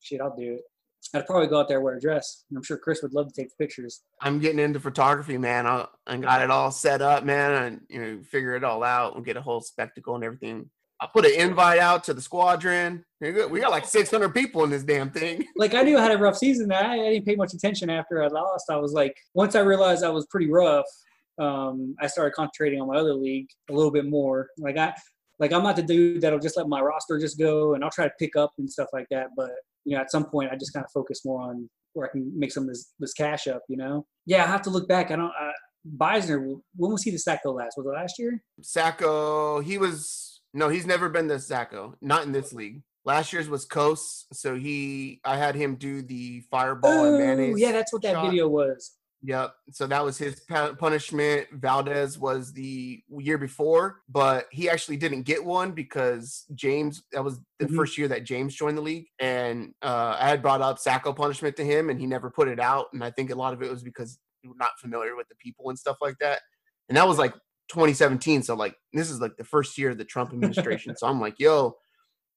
shit, 0.00 0.20
I'll 0.20 0.36
do 0.36 0.54
it. 0.54 0.62
I'd 1.14 1.26
probably 1.26 1.46
go 1.46 1.60
out 1.60 1.68
there 1.68 1.78
and 1.78 1.84
wear 1.84 1.96
a 1.96 2.00
dress. 2.00 2.44
I'm 2.54 2.62
sure 2.62 2.76
Chris 2.76 3.00
would 3.02 3.14
love 3.14 3.32
to 3.32 3.42
take 3.42 3.56
pictures. 3.58 4.02
I'm 4.20 4.40
getting 4.40 4.58
into 4.58 4.80
photography, 4.80 5.38
man. 5.38 5.66
I, 5.66 5.86
I 6.06 6.16
got 6.16 6.42
it 6.42 6.50
all 6.50 6.72
set 6.72 7.00
up, 7.00 7.24
man, 7.24 7.52
and 7.52 7.80
you 7.88 8.00
know, 8.00 8.22
figure 8.24 8.54
it 8.56 8.64
all 8.64 8.82
out 8.82 9.14
and 9.14 9.24
get 9.24 9.36
a 9.36 9.42
whole 9.42 9.60
spectacle 9.60 10.16
and 10.16 10.24
everything. 10.24 10.68
I 11.00 11.06
put 11.12 11.26
an 11.26 11.32
invite 11.32 11.78
out 11.78 12.04
to 12.04 12.14
the 12.14 12.22
squadron. 12.22 13.04
We 13.20 13.32
got 13.32 13.50
we 13.50 13.60
got 13.60 13.70
like 13.70 13.84
600 13.84 14.30
people 14.30 14.64
in 14.64 14.70
this 14.70 14.82
damn 14.82 15.10
thing. 15.10 15.44
Like 15.56 15.74
I 15.74 15.82
knew 15.82 15.98
I 15.98 16.02
had 16.02 16.12
a 16.12 16.18
rough 16.18 16.36
season. 16.36 16.72
I, 16.72 16.92
I 16.92 17.10
didn't 17.10 17.26
pay 17.26 17.36
much 17.36 17.54
attention 17.54 17.90
after 17.90 18.22
I 18.22 18.28
lost. 18.28 18.66
I 18.70 18.76
was 18.76 18.92
like, 18.92 19.14
once 19.34 19.54
I 19.54 19.60
realized 19.60 20.04
I 20.04 20.10
was 20.10 20.26
pretty 20.26 20.50
rough, 20.50 20.84
um, 21.38 21.94
I 22.00 22.06
started 22.06 22.32
concentrating 22.34 22.80
on 22.80 22.88
my 22.88 22.96
other 22.96 23.14
league 23.14 23.48
a 23.70 23.72
little 23.72 23.90
bit 23.90 24.06
more. 24.06 24.48
Like 24.58 24.76
I, 24.78 24.94
like 25.38 25.52
I'm 25.52 25.62
not 25.62 25.76
the 25.76 25.82
dude 25.82 26.20
that'll 26.22 26.38
just 26.38 26.56
let 26.56 26.68
my 26.68 26.80
roster 26.80 27.18
just 27.18 27.38
go, 27.38 27.74
and 27.74 27.84
I'll 27.84 27.90
try 27.90 28.04
to 28.06 28.12
pick 28.18 28.36
up 28.36 28.52
and 28.58 28.70
stuff 28.70 28.88
like 28.92 29.06
that. 29.10 29.28
But 29.36 29.50
you 29.84 29.94
know, 29.96 30.00
at 30.02 30.10
some 30.10 30.24
point, 30.24 30.50
I 30.50 30.56
just 30.56 30.72
kind 30.72 30.84
of 30.84 30.90
focus 30.92 31.24
more 31.24 31.42
on 31.42 31.68
where 31.92 32.06
I 32.08 32.10
can 32.10 32.32
make 32.38 32.52
some 32.52 32.64
of 32.64 32.68
this 32.70 32.92
this 32.98 33.12
cash 33.12 33.46
up. 33.46 33.62
You 33.68 33.76
know, 33.76 34.06
yeah, 34.26 34.44
I 34.44 34.46
have 34.46 34.62
to 34.62 34.70
look 34.70 34.88
back. 34.88 35.10
I 35.10 35.16
don't. 35.16 35.26
Uh, 35.38 35.52
Beisner, 35.98 36.58
when 36.74 36.90
was 36.90 37.02
he 37.04 37.12
the 37.12 37.16
Sacko 37.18 37.54
last? 37.54 37.74
Was 37.76 37.86
it 37.86 37.90
last 37.90 38.18
year? 38.18 38.42
Sacko, 38.60 39.62
he 39.62 39.78
was 39.78 40.40
no, 40.54 40.68
he's 40.68 40.86
never 40.86 41.08
been 41.08 41.26
the 41.28 41.34
Sacko, 41.38 41.94
not 42.00 42.24
in 42.24 42.32
this 42.32 42.52
league. 42.52 42.82
Last 43.04 43.32
year's 43.32 43.48
was 43.48 43.66
Coase, 43.66 44.24
so 44.32 44.56
he 44.56 45.20
I 45.24 45.36
had 45.36 45.54
him 45.54 45.76
do 45.76 46.02
the 46.02 46.40
fireball 46.50 47.04
and 47.04 47.14
Oh, 47.14 47.18
mayonnaise. 47.18 47.60
yeah, 47.60 47.72
that's 47.72 47.92
what 47.92 48.02
that 48.02 48.14
shot. 48.14 48.30
video 48.30 48.48
was. 48.48 48.92
Yep. 49.26 49.54
So 49.72 49.88
that 49.88 50.04
was 50.04 50.16
his 50.16 50.40
punishment. 50.78 51.48
Valdez 51.52 52.16
was 52.16 52.52
the 52.52 53.02
year 53.18 53.38
before, 53.38 54.02
but 54.08 54.46
he 54.52 54.70
actually 54.70 54.96
didn't 54.98 55.22
get 55.22 55.44
one 55.44 55.72
because 55.72 56.44
James. 56.54 57.02
That 57.10 57.24
was 57.24 57.40
the 57.58 57.66
Mhm. 57.66 57.74
first 57.74 57.98
year 57.98 58.06
that 58.06 58.22
James 58.22 58.54
joined 58.54 58.78
the 58.78 58.82
league, 58.82 59.08
and 59.18 59.74
uh, 59.82 60.16
I 60.20 60.28
had 60.28 60.42
brought 60.42 60.62
up 60.62 60.78
Sacko 60.78 61.12
punishment 61.16 61.56
to 61.56 61.64
him, 61.64 61.90
and 61.90 61.98
he 61.98 62.06
never 62.06 62.30
put 62.30 62.46
it 62.46 62.60
out. 62.60 62.86
And 62.92 63.02
I 63.02 63.10
think 63.10 63.30
a 63.30 63.34
lot 63.34 63.52
of 63.52 63.62
it 63.62 63.70
was 63.70 63.82
because 63.82 64.16
we 64.44 64.48
were 64.48 64.54
not 64.58 64.78
familiar 64.80 65.16
with 65.16 65.28
the 65.28 65.34
people 65.36 65.70
and 65.70 65.78
stuff 65.78 65.96
like 66.00 66.18
that. 66.20 66.42
And 66.88 66.96
that 66.96 67.08
was 67.08 67.18
like 67.18 67.34
2017. 67.68 68.44
So 68.44 68.54
like 68.54 68.76
this 68.92 69.10
is 69.10 69.20
like 69.20 69.36
the 69.36 69.44
first 69.44 69.76
year 69.76 69.90
of 69.90 69.98
the 69.98 70.04
Trump 70.04 70.32
administration. 70.32 70.96
so 70.96 71.08
I'm 71.08 71.20
like, 71.20 71.40
yo, 71.40 71.76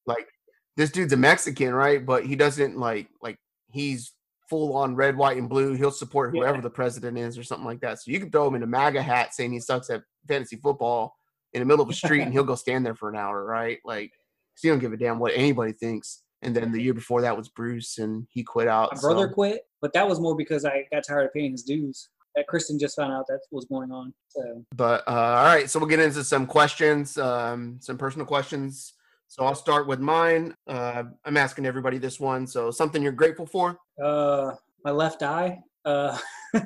like 0.08 0.28
this 0.76 0.90
dude's 0.92 1.14
a 1.14 1.18
Mexican, 1.18 1.72
right? 1.72 2.04
But 2.04 2.26
he 2.26 2.36
doesn't 2.36 2.80
like 2.80 3.10
like 3.22 3.38
he's 3.72 4.12
full 4.50 4.76
on 4.76 4.96
red, 4.96 5.16
white, 5.16 5.38
and 5.38 5.48
blue. 5.48 5.74
He'll 5.74 5.92
support 5.92 6.34
Yeah. 6.34 6.42
whoever 6.42 6.62
the 6.62 6.70
president 6.70 7.18
is 7.18 7.38
or 7.38 7.44
something 7.44 7.66
like 7.66 7.80
that. 7.82 8.00
So 8.02 8.12
you 8.12 8.20
can 8.20 8.32
throw 8.32 8.48
him 8.48 8.56
in 8.56 8.64
a 8.64 8.68
MAGA 8.68 9.02
hat 9.02 9.34
saying 9.34 9.52
he 9.52 9.60
sucks 9.60 9.90
at 9.90 10.02
fantasy 10.28 10.56
football 10.58 11.16
in 11.54 11.60
the 11.60 11.66
middle 11.66 11.84
of 11.84 11.90
a 11.90 11.94
street 11.94 12.22
and 12.22 12.34
he'll 12.34 12.44
go 12.44 12.56
stand 12.56 12.86
there 12.86 12.96
for 12.96 13.10
an 13.10 13.16
hour, 13.16 13.44
right? 13.46 13.80
Like, 13.86 14.12
'cause 14.12 14.62
he 14.64 14.70
don't 14.70 14.80
give 14.80 14.94
a 14.94 14.98
damn 14.98 15.20
what 15.20 15.34
anybody 15.36 15.72
thinks. 15.74 16.24
And 16.42 16.56
then 16.56 16.72
the 16.72 16.82
year 16.82 16.94
before 16.94 17.22
that 17.22 17.36
was 17.36 17.50
Bruce 17.50 17.98
and 17.98 18.26
he 18.32 18.44
quit 18.44 18.68
out. 18.68 18.94
My 18.96 19.02
brother 19.02 19.28
so- 19.28 19.34
quit, 19.34 19.68
but 19.82 19.94
that 19.94 20.08
was 20.08 20.20
more 20.20 20.36
because 20.36 20.66
I 20.66 20.88
got 20.92 21.04
tired 21.06 21.26
of 21.26 21.34
paying 21.34 21.52
his 21.52 21.64
dues. 21.64 22.10
That 22.36 22.48
Kristen 22.48 22.80
just 22.80 22.96
found 22.96 23.12
out 23.12 23.26
that 23.28 23.40
was 23.52 23.66
going 23.66 23.92
on. 23.92 24.14
So 24.30 24.64
But 24.76 25.06
uh, 25.08 25.12
all 25.12 25.44
right, 25.46 25.70
so 25.70 25.80
we'll 25.80 25.90
get 25.90 26.00
into 26.00 26.24
some 26.24 26.46
questions, 26.46 27.18
um, 27.18 27.78
some 27.82 27.98
personal 27.98 28.26
questions. 28.26 28.94
So 29.30 29.46
I'll 29.46 29.56
start 29.56 29.86
with 29.88 30.00
mine. 30.00 30.56
Uh, 30.68 31.04
I'm 31.24 31.38
asking 31.38 31.68
everybody 31.68 32.00
this 32.00 32.20
one. 32.20 32.48
So 32.48 32.72
something 32.72 33.02
you're 33.02 33.12
grateful 33.12 33.46
for? 33.46 33.78
uh, 34.04 34.56
my 34.84 34.92
left 34.92 35.24
eye. 35.24 35.60
Uh, 35.86 36.18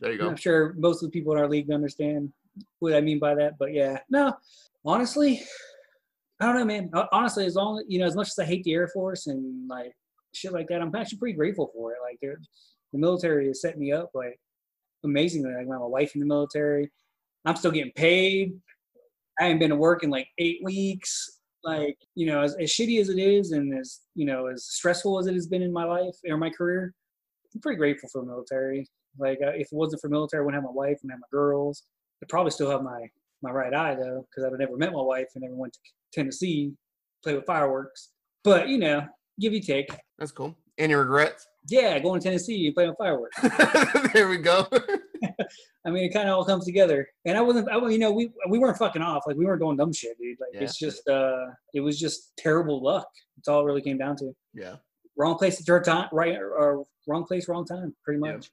There 0.00 0.12
you 0.12 0.18
go. 0.18 0.28
I'm 0.28 0.36
sure 0.36 0.74
most 0.76 1.02
of 1.02 1.10
the 1.10 1.18
people 1.18 1.32
in 1.32 1.38
our 1.38 1.48
league 1.48 1.70
understand 1.70 2.30
what 2.80 2.92
I 2.94 3.00
mean 3.00 3.18
by 3.18 3.34
that. 3.36 3.56
But 3.58 3.72
yeah, 3.72 3.98
no, 4.10 4.34
honestly, 4.84 5.40
I 6.38 6.46
don't 6.46 6.56
know, 6.56 6.64
man. 6.66 6.90
Honestly, 7.12 7.46
as 7.46 7.54
long 7.54 7.82
you 7.88 7.98
know, 7.98 8.06
as 8.06 8.14
much 8.14 8.28
as 8.28 8.38
I 8.38 8.44
hate 8.44 8.62
the 8.64 8.74
Air 8.74 8.88
Force 8.88 9.26
and 9.28 9.66
like 9.68 9.96
shit 10.34 10.52
like 10.52 10.68
that, 10.68 10.82
I'm 10.82 10.94
actually 10.94 11.18
pretty 11.18 11.36
grateful 11.36 11.70
for 11.74 11.92
it. 11.92 11.98
Like 12.02 12.18
the 12.20 12.98
military 12.98 13.46
has 13.46 13.62
set 13.62 13.78
me 13.78 13.90
up 13.90 14.10
like 14.12 14.38
amazingly. 15.02 15.54
Like 15.54 15.66
I 15.66 15.72
have 15.72 15.80
a 15.80 15.88
wife 15.88 16.14
in 16.14 16.20
the 16.20 16.26
military. 16.26 16.90
I'm 17.46 17.56
still 17.56 17.70
getting 17.70 17.92
paid. 17.92 18.52
I 19.40 19.44
haven't 19.44 19.60
been 19.60 19.70
to 19.70 19.76
work 19.76 20.04
in 20.04 20.10
like 20.10 20.28
eight 20.38 20.60
weeks. 20.62 21.40
Like, 21.64 21.96
you 22.14 22.26
know, 22.26 22.42
as, 22.42 22.56
as 22.56 22.70
shitty 22.70 23.00
as 23.00 23.08
it 23.08 23.18
is 23.18 23.52
and 23.52 23.78
as, 23.78 24.00
you 24.14 24.26
know, 24.26 24.46
as 24.46 24.64
stressful 24.64 25.18
as 25.18 25.26
it 25.26 25.34
has 25.34 25.46
been 25.46 25.62
in 25.62 25.72
my 25.72 25.84
life 25.84 26.14
or 26.28 26.36
my 26.36 26.50
career, 26.50 26.94
I'm 27.54 27.60
pretty 27.60 27.78
grateful 27.78 28.08
for 28.12 28.22
the 28.22 28.26
military. 28.26 28.88
Like, 29.18 29.38
uh, 29.44 29.50
if 29.50 29.68
it 29.72 29.72
wasn't 29.72 30.00
for 30.00 30.08
military, 30.08 30.40
I 30.40 30.44
wouldn't 30.44 30.62
have 30.62 30.68
my 30.68 30.74
wife 30.74 30.98
and 31.02 31.10
have 31.12 31.20
my 31.20 31.26
girls. 31.30 31.84
I'd 32.22 32.28
probably 32.28 32.50
still 32.50 32.70
have 32.70 32.82
my, 32.82 33.06
my 33.42 33.50
right 33.50 33.74
eye, 33.74 33.94
though, 33.94 34.26
because 34.30 34.44
I've 34.44 34.58
never 34.58 34.76
met 34.76 34.92
my 34.92 35.02
wife 35.02 35.28
and 35.34 35.42
never 35.42 35.54
went 35.54 35.74
to 35.74 35.78
Tennessee, 36.12 36.72
play 37.22 37.34
with 37.34 37.46
fireworks. 37.46 38.10
But, 38.42 38.68
you 38.68 38.78
know, 38.78 39.02
give 39.38 39.52
you 39.52 39.60
take. 39.60 39.88
That's 40.18 40.32
cool. 40.32 40.56
Any 40.78 40.94
regrets? 40.94 41.46
Yeah, 41.68 41.98
going 41.98 42.20
to 42.20 42.24
Tennessee 42.24 42.66
and 42.66 42.74
playing 42.74 42.90
with 42.90 42.98
fireworks. 42.98 43.36
there 44.12 44.28
we 44.28 44.38
go. 44.38 44.66
I 45.86 45.90
mean, 45.90 46.04
it 46.04 46.12
kind 46.12 46.28
of 46.28 46.36
all 46.36 46.44
comes 46.44 46.64
together. 46.64 47.06
And 47.24 47.36
I 47.36 47.40
wasn't, 47.40 47.68
I, 47.70 47.76
you 47.88 47.98
know, 47.98 48.12
we 48.12 48.30
we 48.48 48.58
weren't 48.58 48.78
fucking 48.78 49.02
off. 49.02 49.24
Like 49.26 49.36
we 49.36 49.44
weren't 49.44 49.60
doing 49.60 49.76
dumb 49.76 49.92
shit, 49.92 50.16
dude. 50.18 50.38
Like 50.40 50.50
Yeah. 50.54 50.62
it's 50.62 50.78
just, 50.78 51.08
uh, 51.08 51.46
it 51.74 51.80
was 51.80 51.98
just 51.98 52.32
terrible 52.36 52.82
luck. 52.82 53.06
It's 53.38 53.48
all 53.48 53.62
it 53.62 53.64
really 53.64 53.82
came 53.82 53.98
down 53.98 54.16
to. 54.16 54.32
yeah. 54.54 54.76
Wrong 55.16 55.36
place 55.36 55.60
at 55.60 55.66
the 55.66 55.72
right 55.74 55.84
time, 55.84 56.08
right 56.12 56.36
or 56.36 56.84
wrong 57.06 57.24
place, 57.24 57.46
wrong 57.48 57.64
time, 57.66 57.94
pretty 58.04 58.20
Yeah. 58.24 58.32
much. 58.34 58.50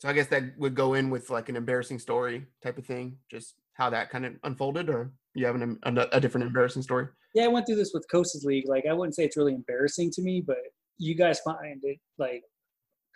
So 0.00 0.08
I 0.08 0.12
guess 0.14 0.26
that 0.28 0.44
would 0.58 0.74
go 0.74 0.94
in 0.94 1.10
with 1.10 1.30
like 1.30 1.48
an 1.48 1.56
embarrassing 1.56 1.98
story 1.98 2.46
type 2.62 2.78
of 2.78 2.86
thing, 2.86 3.18
just 3.30 3.54
how 3.74 3.90
that 3.90 4.10
kind 4.10 4.26
of 4.26 4.34
unfolded, 4.44 4.88
or 4.88 5.12
you 5.34 5.46
have 5.46 5.54
an, 5.54 5.78
a, 5.84 6.08
a 6.12 6.20
different 6.20 6.46
embarrassing 6.46 6.82
story. 6.82 7.06
Yeah, 7.34 7.44
I 7.44 7.48
went 7.48 7.66
through 7.66 7.76
this 7.76 7.92
with 7.94 8.06
Coastas 8.12 8.44
League. 8.44 8.68
Like 8.68 8.84
I 8.88 8.92
wouldn't 8.92 9.14
say 9.14 9.24
it's 9.24 9.36
really 9.36 9.54
embarrassing 9.54 10.10
to 10.12 10.22
me, 10.22 10.42
but 10.44 10.56
you 10.98 11.14
guys 11.14 11.40
find 11.40 11.80
it 11.84 11.98
like 12.18 12.42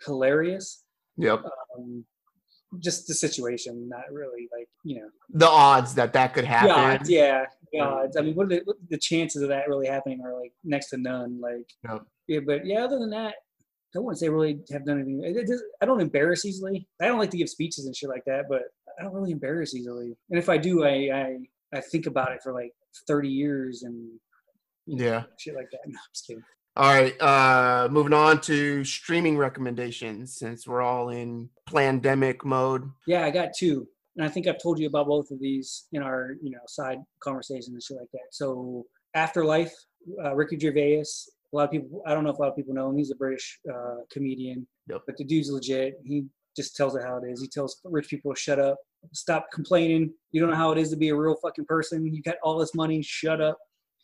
hilarious. 0.05 0.83
Yep. 1.17 1.43
Um, 1.77 2.05
just 2.79 3.07
the 3.07 3.13
situation, 3.13 3.87
not 3.89 4.03
really 4.11 4.47
like 4.55 4.67
you 4.83 4.97
know. 4.97 5.09
The 5.31 5.47
odds 5.47 5.95
that 5.95 6.13
that 6.13 6.33
could 6.33 6.45
happen. 6.45 6.71
Odds, 6.71 7.09
yeah, 7.09 7.45
odds. 7.81 8.17
I 8.17 8.21
mean, 8.21 8.35
what 8.35 8.45
are 8.47 8.49
the, 8.49 8.61
what 8.65 8.77
the 8.89 8.97
chances 8.97 9.41
of 9.41 9.49
that 9.49 9.67
really 9.67 9.87
happening 9.87 10.21
are 10.25 10.39
like 10.39 10.53
next 10.63 10.89
to 10.89 10.97
none. 10.97 11.39
Like, 11.41 11.99
yeah, 12.27 12.39
but 12.45 12.65
yeah, 12.65 12.83
other 12.83 12.99
than 12.99 13.09
that, 13.11 13.35
I 13.95 13.99
wouldn't 13.99 14.19
say 14.19 14.29
really 14.29 14.59
have 14.71 14.85
done 14.85 14.97
anything. 15.01 15.23
It, 15.23 15.49
it, 15.49 15.59
I 15.81 15.85
don't 15.85 16.01
embarrass 16.01 16.45
easily. 16.45 16.87
I 17.01 17.05
don't 17.07 17.19
like 17.19 17.31
to 17.31 17.37
give 17.37 17.49
speeches 17.49 17.85
and 17.85 17.95
shit 17.95 18.09
like 18.09 18.25
that, 18.25 18.45
but 18.49 18.63
I 18.99 19.03
don't 19.03 19.13
really 19.13 19.31
embarrass 19.31 19.73
easily. 19.73 20.15
And 20.29 20.37
if 20.39 20.49
I 20.49 20.57
do, 20.57 20.83
I 20.85 21.09
I, 21.13 21.37
I 21.73 21.81
think 21.81 22.05
about 22.05 22.31
it 22.31 22.41
for 22.43 22.53
like 22.53 22.71
thirty 23.07 23.29
years 23.29 23.83
and 23.83 24.09
you 24.85 24.97
know, 24.97 25.05
Yeah. 25.05 25.23
shit 25.37 25.55
like 25.55 25.69
that. 25.71 25.79
No, 25.87 25.97
I'm 25.97 26.13
just 26.13 26.27
kidding. 26.27 26.43
All 26.77 26.93
right. 26.93 27.19
Uh, 27.19 27.87
moving 27.89 28.13
on 28.13 28.39
to 28.41 28.83
streaming 28.83 29.35
recommendations 29.35 30.35
since 30.37 30.67
we're 30.67 30.83
all 30.83 31.09
in 31.09 31.49
pandemic 31.65 32.45
mode. 32.45 32.91
Yeah, 33.07 33.25
I 33.25 33.31
got 33.31 33.49
two, 33.57 33.87
and 34.15 34.23
I 34.23 34.29
think 34.29 34.45
I've 34.45 34.61
told 34.61 34.77
you 34.77 34.85
about 34.85 35.07
both 35.07 35.31
of 35.31 35.39
these 35.39 35.87
in 35.93 36.03
our 36.03 36.35
you 36.39 36.51
know 36.51 36.59
side 36.67 36.99
conversations 37.23 37.69
and 37.69 37.81
shit 37.81 37.97
like 37.97 38.11
that. 38.13 38.27
So 38.31 38.85
Afterlife, 39.15 39.73
uh, 40.23 40.35
Ricky 40.35 40.59
Gervais. 40.59 41.03
A 41.53 41.55
lot 41.55 41.63
of 41.63 41.71
people, 41.71 42.03
I 42.05 42.13
don't 42.13 42.23
know 42.25 42.29
if 42.29 42.37
a 42.37 42.41
lot 42.41 42.49
of 42.49 42.55
people 42.55 42.75
know 42.75 42.89
him. 42.89 42.97
He's 42.97 43.09
a 43.09 43.15
British 43.15 43.57
uh, 43.73 44.01
comedian, 44.11 44.67
Yep. 44.89 45.01
but 45.07 45.17
the 45.17 45.23
dude's 45.23 45.49
legit. 45.49 45.95
He 46.05 46.25
just 46.55 46.75
tells 46.75 46.95
it 46.95 47.03
how 47.03 47.17
it 47.17 47.31
is. 47.31 47.41
He 47.41 47.47
tells 47.47 47.79
rich 47.85 48.07
people 48.09 48.33
to 48.35 48.39
shut 48.39 48.59
up, 48.59 48.77
stop 49.13 49.47
complaining. 49.51 50.13
You 50.31 50.41
don't 50.41 50.51
know 50.51 50.57
how 50.57 50.71
it 50.73 50.77
is 50.77 50.89
to 50.91 50.97
be 50.97 51.09
a 51.09 51.15
real 51.15 51.37
fucking 51.41 51.65
person. 51.65 52.05
You 52.13 52.21
got 52.21 52.35
all 52.43 52.59
this 52.59 52.75
money, 52.75 53.01
shut 53.01 53.41
up. 53.41 53.57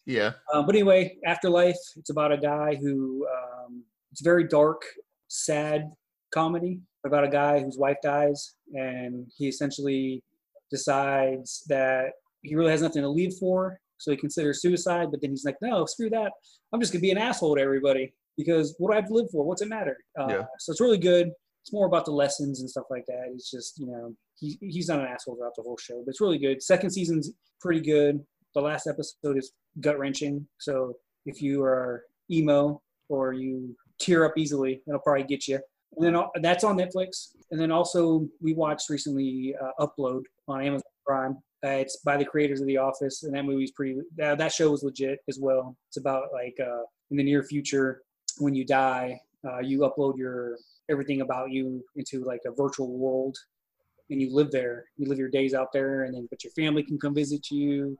Yeah. 0.05 0.31
Um, 0.53 0.65
but 0.65 0.75
anyway, 0.75 1.17
Afterlife, 1.25 1.77
it's 1.95 2.09
about 2.09 2.31
a 2.31 2.37
guy 2.37 2.75
who, 2.75 3.25
um, 3.27 3.83
it's 4.11 4.21
very 4.21 4.47
dark, 4.47 4.81
sad 5.27 5.89
comedy 6.33 6.79
about 7.05 7.23
a 7.23 7.29
guy 7.29 7.59
whose 7.59 7.77
wife 7.77 7.97
dies, 8.03 8.55
and 8.73 9.27
he 9.37 9.47
essentially 9.47 10.23
decides 10.71 11.63
that 11.67 12.11
he 12.41 12.55
really 12.55 12.71
has 12.71 12.81
nothing 12.81 13.01
to 13.01 13.09
leave 13.09 13.33
for, 13.39 13.79
so 13.97 14.11
he 14.11 14.17
considers 14.17 14.61
suicide. 14.61 15.09
But 15.11 15.21
then 15.21 15.31
he's 15.31 15.45
like, 15.45 15.57
no, 15.61 15.85
screw 15.85 16.09
that. 16.09 16.31
I'm 16.71 16.79
just 16.79 16.91
gonna 16.91 17.01
be 17.01 17.11
an 17.11 17.17
asshole 17.17 17.55
to 17.55 17.61
everybody 17.61 18.13
because 18.37 18.75
what 18.77 18.89
do 18.89 18.93
I 18.93 18.95
have 18.97 19.07
to 19.07 19.13
live 19.13 19.29
for? 19.31 19.45
What's 19.45 19.61
it 19.61 19.69
matter? 19.69 19.97
Uh, 20.19 20.27
Yeah. 20.29 20.41
So 20.59 20.71
it's 20.71 20.81
really 20.81 20.97
good. 20.97 21.31
It's 21.61 21.71
more 21.71 21.85
about 21.85 22.05
the 22.05 22.11
lessons 22.11 22.59
and 22.59 22.69
stuff 22.69 22.85
like 22.89 23.05
that. 23.07 23.31
It's 23.33 23.49
just 23.49 23.79
you 23.79 23.87
know 23.87 24.15
he, 24.39 24.57
he's 24.61 24.87
not 24.87 24.99
an 24.99 25.05
asshole 25.07 25.35
throughout 25.35 25.55
the 25.55 25.63
whole 25.63 25.77
show, 25.77 26.01
but 26.05 26.09
it's 26.11 26.21
really 26.21 26.39
good. 26.39 26.61
Second 26.61 26.89
season's 26.91 27.31
pretty 27.61 27.81
good. 27.81 28.19
The 28.55 28.61
last 28.61 28.87
episode 28.87 29.37
is 29.37 29.51
gut 29.81 29.97
wrenching. 29.97 30.45
So 30.59 30.95
if 31.25 31.41
you 31.41 31.63
are 31.63 32.03
emo 32.29 32.81
or 33.09 33.33
you 33.33 33.75
tear 33.99 34.25
up 34.25 34.37
easily, 34.37 34.81
it'll 34.87 34.99
probably 34.99 35.23
get 35.23 35.47
you. 35.47 35.59
And 35.97 36.15
then 36.15 36.23
that's 36.41 36.63
on 36.63 36.77
Netflix. 36.77 37.29
And 37.51 37.59
then 37.59 37.71
also 37.71 38.27
we 38.41 38.53
watched 38.53 38.89
recently 38.89 39.55
uh, 39.61 39.85
Upload 39.85 40.23
on 40.47 40.61
Amazon 40.61 40.83
Prime. 41.05 41.37
Uh, 41.63 41.69
it's 41.69 41.97
by 41.97 42.17
the 42.17 42.25
creators 42.25 42.59
of 42.59 42.67
The 42.67 42.77
Office, 42.77 43.23
and 43.23 43.33
that 43.35 43.45
movie's 43.45 43.71
pretty. 43.71 43.97
Uh, 44.21 44.35
that 44.35 44.51
show 44.51 44.71
was 44.71 44.83
legit 44.83 45.19
as 45.29 45.39
well. 45.39 45.77
It's 45.87 45.97
about 45.97 46.27
like 46.33 46.57
uh, 46.59 46.81
in 47.09 47.17
the 47.17 47.23
near 47.23 47.41
future 47.43 48.01
when 48.39 48.53
you 48.53 48.65
die, 48.65 49.17
uh, 49.47 49.59
you 49.59 49.79
upload 49.79 50.17
your 50.17 50.57
everything 50.89 51.21
about 51.21 51.51
you 51.51 51.81
into 51.95 52.25
like 52.25 52.41
a 52.45 52.51
virtual 52.51 52.97
world, 52.97 53.37
and 54.09 54.21
you 54.21 54.35
live 54.35 54.51
there. 54.51 54.83
You 54.97 55.07
live 55.07 55.19
your 55.19 55.29
days 55.29 55.53
out 55.53 55.71
there, 55.71 56.03
and 56.03 56.13
then 56.13 56.27
but 56.29 56.43
your 56.43 56.51
family 56.51 56.83
can 56.83 56.99
come 56.99 57.15
visit 57.15 57.49
you 57.49 57.97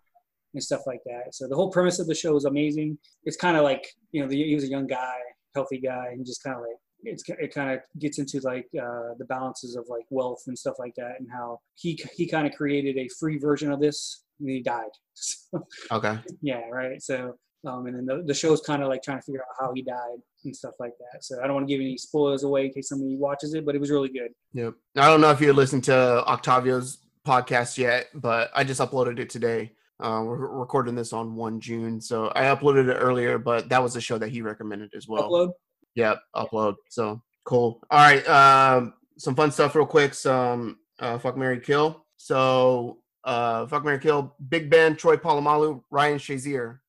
and 0.53 0.63
stuff 0.63 0.81
like 0.85 1.01
that. 1.05 1.33
So 1.33 1.47
the 1.47 1.55
whole 1.55 1.71
premise 1.71 1.99
of 1.99 2.07
the 2.07 2.15
show 2.15 2.35
is 2.35 2.45
amazing. 2.45 2.97
It's 3.23 3.37
kind 3.37 3.57
of 3.57 3.63
like 3.63 3.87
you 4.11 4.21
know 4.21 4.27
the, 4.27 4.41
he 4.43 4.55
was 4.55 4.63
a 4.63 4.69
young 4.69 4.87
guy, 4.87 5.15
healthy 5.55 5.79
guy, 5.79 6.07
and 6.11 6.25
just 6.25 6.43
kind 6.43 6.55
of 6.55 6.61
like 6.61 6.77
it's 7.03 7.23
it 7.27 7.53
kind 7.53 7.71
of 7.71 7.79
gets 7.99 8.17
into 8.19 8.39
like 8.41 8.67
uh, 8.79 9.13
the 9.17 9.25
balances 9.27 9.75
of 9.75 9.85
like 9.89 10.05
wealth 10.09 10.43
and 10.47 10.57
stuff 10.57 10.75
like 10.79 10.93
that, 10.95 11.15
and 11.19 11.27
how 11.31 11.59
he 11.75 11.99
he 12.15 12.27
kind 12.27 12.47
of 12.47 12.53
created 12.53 12.97
a 12.97 13.07
free 13.19 13.37
version 13.37 13.71
of 13.71 13.79
this, 13.79 14.23
and 14.39 14.49
he 14.49 14.61
died. 14.61 14.83
So, 15.15 15.67
Okay. 15.91 16.17
yeah, 16.41 16.67
right. 16.71 16.99
So 17.01 17.35
um, 17.65 17.85
and 17.85 17.95
then 17.95 18.05
the, 18.05 18.23
the 18.25 18.33
show's 18.33 18.59
kind 18.61 18.81
of 18.83 18.89
like 18.89 19.03
trying 19.03 19.19
to 19.19 19.21
figure 19.23 19.41
out 19.41 19.55
how 19.59 19.71
he 19.73 19.81
died 19.83 20.17
and 20.43 20.55
stuff 20.55 20.73
like 20.79 20.91
that. 20.99 21.23
So 21.23 21.39
I 21.41 21.45
don't 21.45 21.53
want 21.53 21.67
to 21.67 21.73
give 21.73 21.79
any 21.79 21.97
spoilers 21.97 22.43
away 22.43 22.65
in 22.65 22.73
case 22.73 22.89
somebody 22.89 23.15
watches 23.15 23.53
it, 23.53 23.65
but 23.65 23.73
it 23.75 23.79
was 23.79 23.89
really 23.91 24.09
good. 24.09 24.31
Yep. 24.53 24.73
I 24.97 25.07
don't 25.07 25.21
know 25.21 25.29
if 25.31 25.39
you 25.39 25.53
listened 25.53 25.83
to 25.85 26.25
Octavio's 26.27 26.97
podcast 27.25 27.77
yet, 27.77 28.07
but 28.15 28.51
I 28.53 28.63
just 28.65 28.81
uploaded 28.81 29.19
it 29.19 29.29
today. 29.29 29.71
Uh, 29.99 30.23
we're 30.25 30.47
recording 30.59 30.95
this 30.95 31.13
on 31.13 31.35
1 31.35 31.59
June. 31.61 32.01
So 32.01 32.31
I 32.35 32.43
uploaded 32.43 32.89
it 32.89 32.95
earlier, 32.95 33.37
but 33.37 33.69
that 33.69 33.81
was 33.81 33.93
the 33.93 34.01
show 34.01 34.17
that 34.17 34.29
he 34.29 34.41
recommended 34.41 34.91
as 34.95 35.07
well. 35.07 35.29
Upload. 35.29 35.51
Yep, 35.95 36.19
upload. 36.35 36.75
So 36.89 37.21
cool. 37.45 37.79
All 37.89 37.99
right. 37.99 38.27
Um, 38.27 38.93
some 39.17 39.35
fun 39.35 39.51
stuff 39.51 39.75
real 39.75 39.85
quick. 39.85 40.13
Some 40.13 40.79
uh, 40.99 41.17
fuck 41.19 41.37
Mary 41.37 41.59
Kill. 41.59 42.05
So 42.17 42.99
uh, 43.23 43.67
fuck 43.67 43.85
Mary 43.85 43.99
Kill, 43.99 44.35
Big 44.49 44.69
Ben, 44.69 44.95
Troy 44.95 45.17
Polamalu, 45.17 45.81
Ryan 45.91 46.17
Shazier. 46.17 46.79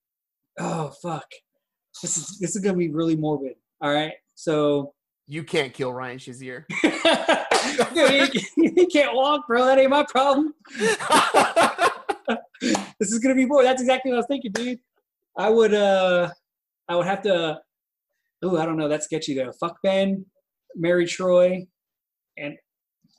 Oh 0.58 0.92
fuck. 1.02 1.26
This 2.02 2.16
is 2.16 2.38
this 2.38 2.56
is 2.56 2.62
gonna 2.62 2.76
be 2.76 2.90
really 2.90 3.16
morbid. 3.16 3.54
All 3.80 3.92
right. 3.92 4.14
So 4.34 4.94
You 5.28 5.44
can't 5.44 5.72
kill 5.72 5.92
Ryan 5.92 6.18
Shazier. 6.18 6.64
He, 7.94 8.68
he 8.68 8.86
can't 8.86 9.16
walk, 9.16 9.46
bro. 9.48 9.64
That 9.64 9.78
ain't 9.78 9.88
my 9.88 10.04
problem. 10.04 10.52
this 13.00 13.12
is 13.12 13.18
gonna 13.18 13.35
be 13.35 13.46
more. 13.46 13.62
That's 13.62 13.83
exactly 13.83 14.11
what 14.11 14.16
I 14.16 14.18
was 14.18 14.26
thinking, 14.26 14.52
dude. 14.52 14.78
I 15.37 15.50
would 15.50 15.74
uh 15.74 16.30
I 16.88 16.96
would 16.96 17.07
have 17.07 17.22
to 17.22 17.61
oh, 18.42 18.59
I 18.59 18.66
don't 18.66 18.76
know, 18.76 18.88
that's 18.88 19.07
sketchy 19.07 19.35
though. 19.35 19.52
Fuck 19.52 19.78
Ben, 19.83 20.24
marry 20.74 21.07
Troy, 21.07 21.66
and 22.37 22.57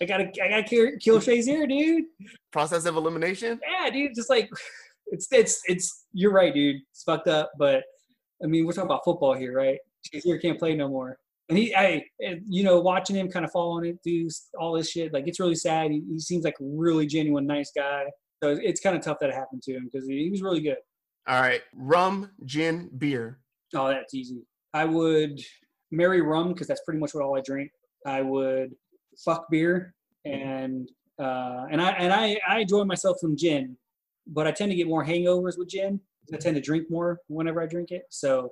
I 0.02 0.06
gotta 0.06 0.32
I 0.44 0.50
gotta 0.50 0.64
kill, 0.64 0.92
kill 1.00 1.20
Shazier, 1.20 1.68
dude. 1.68 2.06
Process 2.52 2.86
of 2.86 2.96
elimination. 2.96 3.60
Yeah, 3.70 3.90
dude, 3.90 4.16
just 4.16 4.30
like 4.30 4.50
it's 5.08 5.28
it's 5.32 5.62
it's 5.68 6.06
you're 6.14 6.34
right, 6.34 6.54
dude. 6.54 6.82
It's 6.92 7.04
fucked 7.04 7.28
up, 7.28 7.52
but 7.58 7.84
I 8.44 8.48
mean 8.48 8.66
we're 8.66 8.74
talking 8.74 8.90
about 8.90 9.06
football 9.06 9.34
here, 9.34 9.56
right? 9.56 9.80
Shazier 10.14 10.42
can't 10.42 10.60
play 10.60 10.76
no 10.76 10.88
more. 10.88 11.18
And 11.48 11.58
he, 11.60 11.76
I, 11.76 12.04
you 12.48 12.64
know, 12.64 12.80
watching 12.80 13.16
him 13.16 13.30
kind 13.30 13.46
of 13.46 13.52
fall 13.52 13.74
on 13.74 13.86
it, 13.86 14.00
do 14.04 14.28
all 14.60 14.74
this 14.74 14.90
shit, 14.90 15.14
like 15.14 15.28
it's 15.28 15.40
really 15.40 15.54
sad. 15.54 15.92
He, 15.92 16.02
he 16.12 16.20
seems 16.20 16.44
like 16.44 16.56
a 16.60 16.64
really 16.64 17.06
genuine, 17.06 17.46
nice 17.46 17.72
guy. 17.76 18.06
So 18.44 18.58
it's, 18.62 18.82
kind 18.82 18.96
of 18.96 19.02
tough 19.02 19.18
that 19.22 19.30
it 19.30 19.36
happened 19.36 19.64
to 19.64 19.74
him 19.74 19.90
because 19.92 20.08
he, 20.08 20.30
was 20.30 20.42
really 20.42 20.62
good. 20.62 20.78
All 21.28 21.42
right. 21.42 21.62
Rum, 21.74 22.32
gin, 22.44 22.90
beer. 22.98 23.40
Oh, 23.74 23.88
that's 23.88 24.14
easy. 24.14 24.46
I 24.74 24.86
would 24.86 25.40
marry 25.92 26.22
rum 26.22 26.50
because 26.50 26.68
that's 26.68 26.82
pretty 26.86 27.00
much 27.00 27.14
what 27.14 27.24
all 27.24 27.38
I 27.38 27.42
drink. 27.42 27.72
I 28.06 28.22
would 28.22 28.76
fuck 29.24 29.46
beer 29.50 29.96
and 30.26 30.90
uh, 31.20 31.66
and 31.72 31.82
I 31.82 31.92
and 31.92 32.14
I 32.14 32.38
I 32.48 32.60
enjoy 32.60 32.84
myself 32.84 33.18
some 33.20 33.38
gin, 33.38 33.78
but 34.28 34.48
I 34.48 34.52
tend 34.52 34.72
to 34.72 34.76
get 34.76 34.88
more 34.88 35.06
hangovers 35.06 35.58
with 35.58 35.70
gin. 35.70 36.00
I 36.34 36.38
tend 36.38 36.56
to 36.56 36.62
drink 36.62 36.90
more 36.90 37.20
whenever 37.28 37.62
I 37.62 37.68
drink 37.68 37.92
it, 37.92 38.04
so 38.10 38.52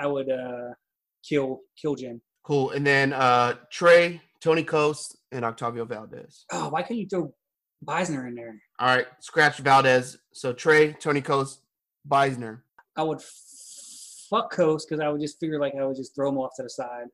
I 0.00 0.06
would 0.06 0.30
uh, 0.30 0.70
kill 1.28 1.60
kill 1.80 1.94
gin. 1.94 2.20
Cool. 2.44 2.70
And 2.70 2.86
then 2.86 3.12
uh 3.12 3.54
Trey, 3.70 4.20
Tony 4.40 4.64
Coast, 4.64 5.18
and 5.32 5.44
Octavio 5.44 5.84
Valdez. 5.84 6.46
Oh, 6.52 6.68
why 6.70 6.82
couldn't 6.82 6.98
you 6.98 7.08
throw 7.08 7.34
Beisner 7.84 8.28
in 8.28 8.34
there? 8.34 8.54
All 8.80 8.86
right. 8.88 9.06
Scratch 9.20 9.58
Valdez. 9.58 10.16
So 10.32 10.52
Trey, 10.52 10.92
Tony 10.94 11.20
Coast, 11.20 11.60
Beisner. 12.08 12.60
I 12.96 13.02
would 13.02 13.20
fuck 14.30 14.50
Coast 14.52 14.88
because 14.88 15.00
I 15.04 15.08
would 15.08 15.20
just 15.20 15.38
figure 15.38 15.60
like 15.60 15.74
I 15.78 15.84
would 15.84 15.96
just 15.96 16.14
throw 16.14 16.28
him 16.30 16.38
off 16.38 16.52
to 16.56 16.62
the 16.62 16.70
side. 16.70 17.06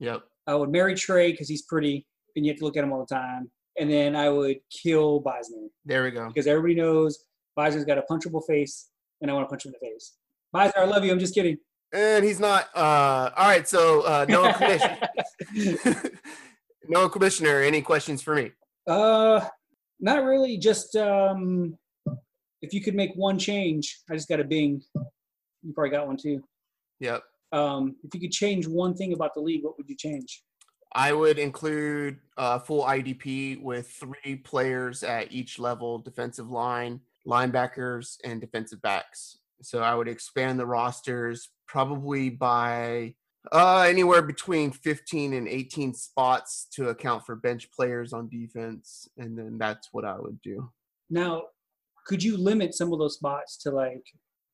Yep. 0.00 0.22
I 0.46 0.54
would 0.54 0.70
marry 0.70 0.94
Trey 0.94 1.30
because 1.30 1.48
he's 1.48 1.62
pretty 1.62 2.06
and 2.34 2.44
you 2.44 2.50
have 2.52 2.58
to 2.58 2.64
look 2.64 2.76
at 2.76 2.82
him 2.84 2.92
all 2.92 3.04
the 3.08 3.14
time. 3.14 3.50
And 3.78 3.90
then 3.90 4.16
I 4.16 4.28
would 4.28 4.56
kill 4.70 5.22
Beisner 5.22 5.68
There 5.84 6.02
we 6.04 6.10
go. 6.10 6.26
because 6.28 6.46
everybody 6.46 6.74
knows 6.74 7.24
Beisner's 7.58 7.84
got 7.84 7.98
a 7.98 8.02
punchable 8.10 8.42
face 8.46 8.88
and 9.20 9.30
I 9.30 9.34
want 9.34 9.46
to 9.46 9.50
punch 9.50 9.64
him 9.64 9.72
in 9.72 9.76
the 9.80 9.92
face. 9.94 10.14
Beisner, 10.54 10.78
I 10.82 10.84
love 10.84 11.04
you. 11.04 11.12
I'm 11.12 11.18
just 11.18 11.34
kidding. 11.34 11.56
And 11.94 12.24
he's 12.24 12.40
not 12.40 12.68
uh 12.74 13.30
all 13.36 13.46
right, 13.48 13.68
so 13.68 14.00
uh 14.02 14.26
Noah 14.28 14.54
Commissioner. 14.58 14.98
Noah 16.88 17.10
Commissioner, 17.10 17.60
any 17.60 17.80
questions 17.82 18.22
for 18.22 18.34
me? 18.34 18.50
uh, 18.86 19.46
not 20.02 20.24
really. 20.24 20.58
Just 20.58 20.94
um, 20.96 21.78
if 22.60 22.74
you 22.74 22.82
could 22.82 22.94
make 22.94 23.12
one 23.14 23.38
change, 23.38 24.00
I 24.10 24.14
just 24.14 24.28
got 24.28 24.40
a 24.40 24.44
bing. 24.44 24.82
You 25.62 25.72
probably 25.72 25.90
got 25.90 26.06
one 26.06 26.18
too. 26.18 26.42
Yep. 27.00 27.22
Um, 27.52 27.96
if 28.02 28.14
you 28.14 28.20
could 28.20 28.32
change 28.32 28.66
one 28.66 28.94
thing 28.94 29.12
about 29.12 29.34
the 29.34 29.40
league, 29.40 29.64
what 29.64 29.78
would 29.78 29.88
you 29.88 29.96
change? 29.96 30.42
I 30.94 31.12
would 31.12 31.38
include 31.38 32.18
uh, 32.36 32.58
full 32.58 32.84
IDP 32.84 33.62
with 33.62 33.88
three 33.88 34.36
players 34.36 35.02
at 35.02 35.32
each 35.32 35.58
level 35.58 35.98
defensive 35.98 36.50
line, 36.50 37.00
linebackers, 37.26 38.16
and 38.24 38.40
defensive 38.40 38.82
backs. 38.82 39.38
So 39.62 39.82
I 39.82 39.94
would 39.94 40.08
expand 40.08 40.58
the 40.58 40.66
rosters 40.66 41.48
probably 41.66 42.28
by 42.28 43.14
uh, 43.50 43.80
anywhere 43.88 44.22
between 44.22 44.70
15 44.70 45.32
and 45.32 45.48
18 45.48 45.94
spots 45.94 46.68
to 46.74 46.90
account 46.90 47.24
for 47.26 47.34
bench 47.34 47.70
players 47.72 48.12
on 48.12 48.28
defense. 48.28 49.08
And 49.18 49.36
then 49.36 49.58
that's 49.58 49.88
what 49.92 50.04
I 50.04 50.16
would 50.18 50.40
do. 50.42 50.70
Now, 51.10 51.42
could 52.06 52.22
you 52.22 52.36
limit 52.36 52.74
some 52.74 52.92
of 52.92 52.98
those 52.98 53.14
spots 53.14 53.56
to 53.58 53.70
like 53.70 54.04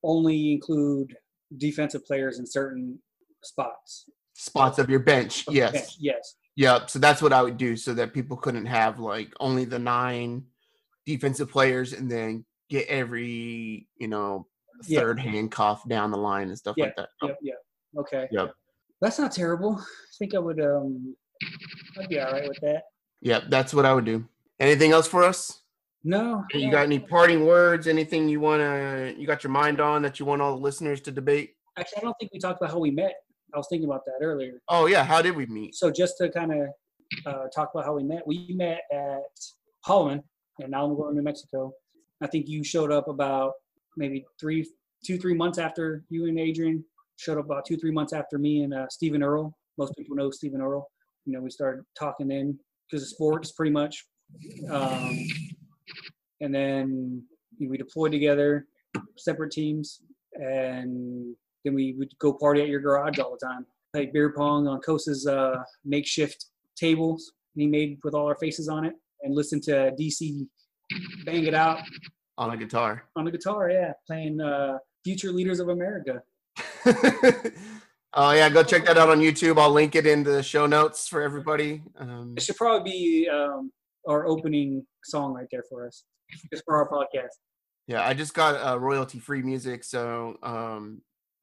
only 0.03 0.53
include 0.53 1.15
defensive 1.57 2.05
players 2.05 2.39
in 2.39 2.47
certain 2.47 2.99
spots? 3.43 4.09
Spots 4.33 4.79
of 4.79 4.89
your 4.89 4.99
bench. 4.99 5.45
Yes. 5.49 5.75
Okay, 5.75 5.85
Yes. 5.99 6.35
Yep. 6.55 6.89
So 6.89 6.99
that's 6.99 7.21
what 7.21 7.31
I 7.31 7.41
would 7.41 7.57
do 7.57 7.77
so 7.77 7.93
that 7.93 8.13
people 8.13 8.35
couldn't 8.35 8.65
have 8.65 8.99
like 8.99 9.31
only 9.39 9.65
the 9.65 9.79
nine 9.79 10.43
defensive 11.05 11.49
players 11.49 11.93
and 11.93 12.09
then 12.11 12.43
get 12.69 12.87
every, 12.87 13.87
you 13.97 14.07
know, 14.07 14.47
Yeah. 14.85 14.99
third 15.01 15.19
handcuff 15.19 15.87
down 15.87 16.11
the 16.11 16.17
line 16.17 16.49
and 16.49 16.57
stuff 16.57 16.75
Yeah, 16.77 16.85
like 16.85 16.95
that. 16.97 17.09
Yep. 17.23 17.37
Yep. 17.41 17.57
Okay. 17.99 18.27
Yep. 18.31 18.53
That's 19.01 19.19
not 19.19 19.31
terrible. 19.31 19.79
I 19.79 20.13
think 20.17 20.35
I 20.35 20.39
would. 20.39 20.59
Um, 20.59 21.15
I'd 21.99 22.09
be 22.09 22.19
all 22.19 22.31
right 22.31 22.47
with 22.47 22.59
that. 22.61 22.83
Yep. 23.21 23.43
That's 23.49 23.73
what 23.73 23.85
I 23.85 23.93
would 23.93 24.05
do. 24.05 24.27
Anything 24.59 24.91
else 24.91 25.07
for 25.07 25.23
us? 25.23 25.61
No. 26.03 26.43
You 26.53 26.71
got 26.71 26.83
any 26.83 26.99
parting 26.99 27.45
words? 27.45 27.87
Anything 27.87 28.29
you 28.29 28.39
want 28.39 28.61
to, 28.61 29.15
you 29.17 29.27
got 29.27 29.43
your 29.43 29.51
mind 29.51 29.81
on 29.81 30.01
that 30.01 30.19
you 30.19 30.25
want 30.25 30.41
all 30.41 30.55
the 30.55 30.61
listeners 30.61 31.01
to 31.01 31.11
debate? 31.11 31.55
Actually, 31.77 31.97
I 31.97 32.01
don't 32.01 32.15
think 32.19 32.31
we 32.33 32.39
talked 32.39 32.61
about 32.61 32.71
how 32.71 32.79
we 32.79 32.91
met. 32.91 33.13
I 33.53 33.57
was 33.57 33.67
thinking 33.69 33.89
about 33.89 34.05
that 34.05 34.23
earlier. 34.23 34.61
Oh, 34.69 34.85
yeah. 34.85 35.03
How 35.03 35.21
did 35.21 35.35
we 35.35 35.45
meet? 35.45 35.75
So 35.75 35.91
just 35.91 36.17
to 36.19 36.29
kind 36.29 36.51
of 36.53 36.67
uh, 37.25 37.47
talk 37.53 37.71
about 37.73 37.85
how 37.85 37.95
we 37.95 38.03
met, 38.03 38.25
we 38.27 38.53
met 38.53 38.81
at 38.91 39.21
Holloman 39.85 40.21
in 40.59 40.71
Alamogordo, 40.71 41.13
New 41.13 41.21
Mexico. 41.21 41.73
I 42.21 42.27
think 42.27 42.47
you 42.47 42.63
showed 42.63 42.91
up 42.91 43.07
about 43.07 43.53
maybe 43.97 44.25
three, 44.39 44.69
two, 45.05 45.17
three 45.17 45.33
months 45.33 45.57
after 45.57 46.03
you 46.09 46.25
and 46.25 46.39
Adrian 46.39 46.83
showed 47.19 47.37
up 47.37 47.45
about 47.45 47.65
two, 47.65 47.77
three 47.77 47.91
months 47.91 48.13
after 48.13 48.37
me 48.37 48.63
and 48.63 48.73
uh, 48.73 48.87
Stephen 48.89 49.21
Earl. 49.21 49.53
Most 49.77 49.93
people 49.97 50.15
know 50.15 50.31
Stephen 50.31 50.61
Earl. 50.61 50.87
You 51.25 51.33
know, 51.33 51.41
we 51.41 51.49
started 51.49 51.83
talking 51.97 52.27
then 52.27 52.57
because 52.89 53.03
of 53.03 53.09
sports, 53.09 53.51
pretty 53.51 53.71
much. 53.71 54.05
Um, 54.71 55.17
and 56.41 56.53
then 56.55 57.23
we 57.59 57.77
deployed 57.77 58.11
together, 58.13 58.67
separate 59.17 59.51
teams, 59.51 60.01
and 60.33 61.35
then 61.65 61.73
we 61.73 61.93
would 61.97 62.17
go 62.19 62.33
party 62.33 62.61
at 62.61 62.69
your 62.69 62.79
garage 62.79 63.19
all 63.19 63.35
the 63.39 63.45
time. 63.45 63.65
Play 63.93 64.05
beer 64.13 64.33
pong 64.35 64.67
on 64.67 64.79
Kosa's 64.79 65.27
uh, 65.27 65.57
makeshift 65.83 66.45
tables 66.77 67.33
he 67.55 67.67
made 67.67 67.97
with 68.03 68.13
all 68.13 68.27
our 68.27 68.35
faces 68.35 68.69
on 68.69 68.85
it, 68.85 68.93
and 69.23 69.35
listen 69.35 69.59
to 69.61 69.91
DC 69.99 70.47
bang 71.25 71.45
it 71.45 71.53
out 71.53 71.79
On 72.37 72.51
a 72.51 72.57
guitar. 72.57 73.03
on 73.15 73.25
the 73.25 73.31
guitar. 73.31 73.69
Yeah, 73.69 73.91
playing 74.07 74.39
uh, 74.39 74.77
"Future 75.03 75.31
Leaders 75.31 75.59
of 75.59 75.69
America." 75.69 76.21
oh, 78.13 78.31
yeah. 78.31 78.49
Go 78.49 78.63
check 78.63 78.85
that 78.85 78.97
out 78.97 79.09
on 79.09 79.19
YouTube. 79.19 79.59
I'll 79.59 79.71
link 79.71 79.95
it 79.95 80.05
in 80.07 80.23
the 80.23 80.41
show 80.43 80.65
notes 80.65 81.07
for 81.07 81.21
everybody. 81.21 81.83
Um, 81.97 82.33
It 82.37 82.43
should 82.43 82.55
probably 82.57 82.89
be 82.91 83.29
um, 83.29 83.71
our 84.07 84.25
opening 84.27 84.85
song 85.03 85.33
right 85.33 85.47
there 85.51 85.63
for 85.69 85.85
us, 85.87 86.03
just 86.51 86.63
for 86.65 86.77
our 86.77 86.89
podcast. 86.89 87.35
Yeah, 87.87 88.05
I 88.05 88.13
just 88.13 88.33
got 88.33 88.55
uh, 88.55 88.79
royalty 88.79 89.19
free 89.19 89.41
music, 89.41 89.83
so 89.83 90.37
um, 90.43 91.01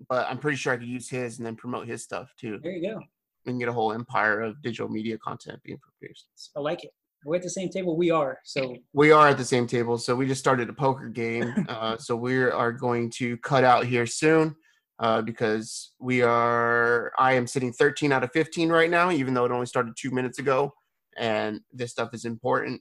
but 0.08 0.26
I'm 0.28 0.38
pretty 0.38 0.56
sure 0.56 0.72
I 0.72 0.76
could 0.76 0.86
use 0.86 1.08
his 1.08 1.38
and 1.38 1.46
then 1.46 1.56
promote 1.56 1.88
his 1.88 2.04
stuff 2.04 2.32
too, 2.38 2.60
There 2.62 2.72
you 2.72 2.92
go. 2.92 3.00
and 3.46 3.58
get 3.58 3.68
a 3.68 3.72
whole 3.72 3.92
empire 3.92 4.42
of 4.42 4.62
digital 4.62 4.88
media 4.88 5.18
content 5.18 5.58
being 5.64 5.78
produced. 5.78 6.26
I 6.56 6.60
like 6.60 6.84
it. 6.84 6.90
We're 7.24 7.36
at 7.36 7.42
the 7.42 7.50
same 7.50 7.68
table 7.70 7.96
we 7.96 8.12
are. 8.12 8.38
So 8.44 8.76
We 8.92 9.10
are 9.10 9.28
at 9.28 9.38
the 9.38 9.44
same 9.44 9.66
table, 9.66 9.98
so 9.98 10.14
we 10.14 10.28
just 10.28 10.38
started 10.38 10.68
a 10.68 10.72
poker 10.72 11.08
game. 11.08 11.52
uh, 11.68 11.96
so 11.96 12.14
we 12.14 12.36
are 12.44 12.70
going 12.72 13.10
to 13.16 13.36
cut 13.38 13.64
out 13.64 13.84
here 13.84 14.06
soon 14.06 14.54
uh, 14.98 15.22
because 15.22 15.92
we 15.98 16.22
are. 16.22 17.12
I 17.18 17.34
am 17.34 17.46
sitting 17.46 17.72
13 17.72 18.12
out 18.12 18.24
of 18.24 18.30
15 18.32 18.68
right 18.70 18.90
now, 18.90 19.10
even 19.10 19.34
though 19.34 19.44
it 19.44 19.52
only 19.52 19.66
started 19.66 19.94
two 19.96 20.10
minutes 20.10 20.38
ago, 20.38 20.72
and 21.16 21.60
this 21.72 21.90
stuff 21.90 22.10
is 22.12 22.24
important. 22.24 22.80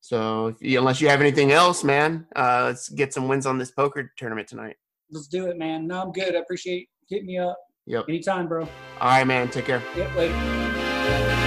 So 0.00 0.54
you, 0.60 0.78
unless 0.78 1.00
you 1.00 1.08
have 1.08 1.20
anything 1.20 1.52
else, 1.52 1.82
man, 1.82 2.26
uh, 2.36 2.64
let's 2.66 2.88
get 2.90 3.14
some 3.14 3.26
wins 3.28 3.46
on 3.46 3.56
this 3.58 3.70
poker 3.70 4.12
tournament 4.18 4.48
tonight. 4.48 4.76
let's 5.10 5.28
do 5.28 5.46
it, 5.46 5.56
man. 5.56 5.86
No, 5.86 6.02
I'm 6.02 6.12
good. 6.12 6.34
I 6.34 6.40
appreciate 6.40 6.88
hitting 7.08 7.26
me 7.26 7.38
up. 7.38 7.56
Yep. 7.86 8.06
Anytime, 8.08 8.48
bro. 8.48 8.62
All 9.00 9.08
right, 9.08 9.26
man. 9.26 9.48
Take 9.50 9.66
care. 9.66 9.82
Yep, 9.96 10.14
later. 10.16 11.40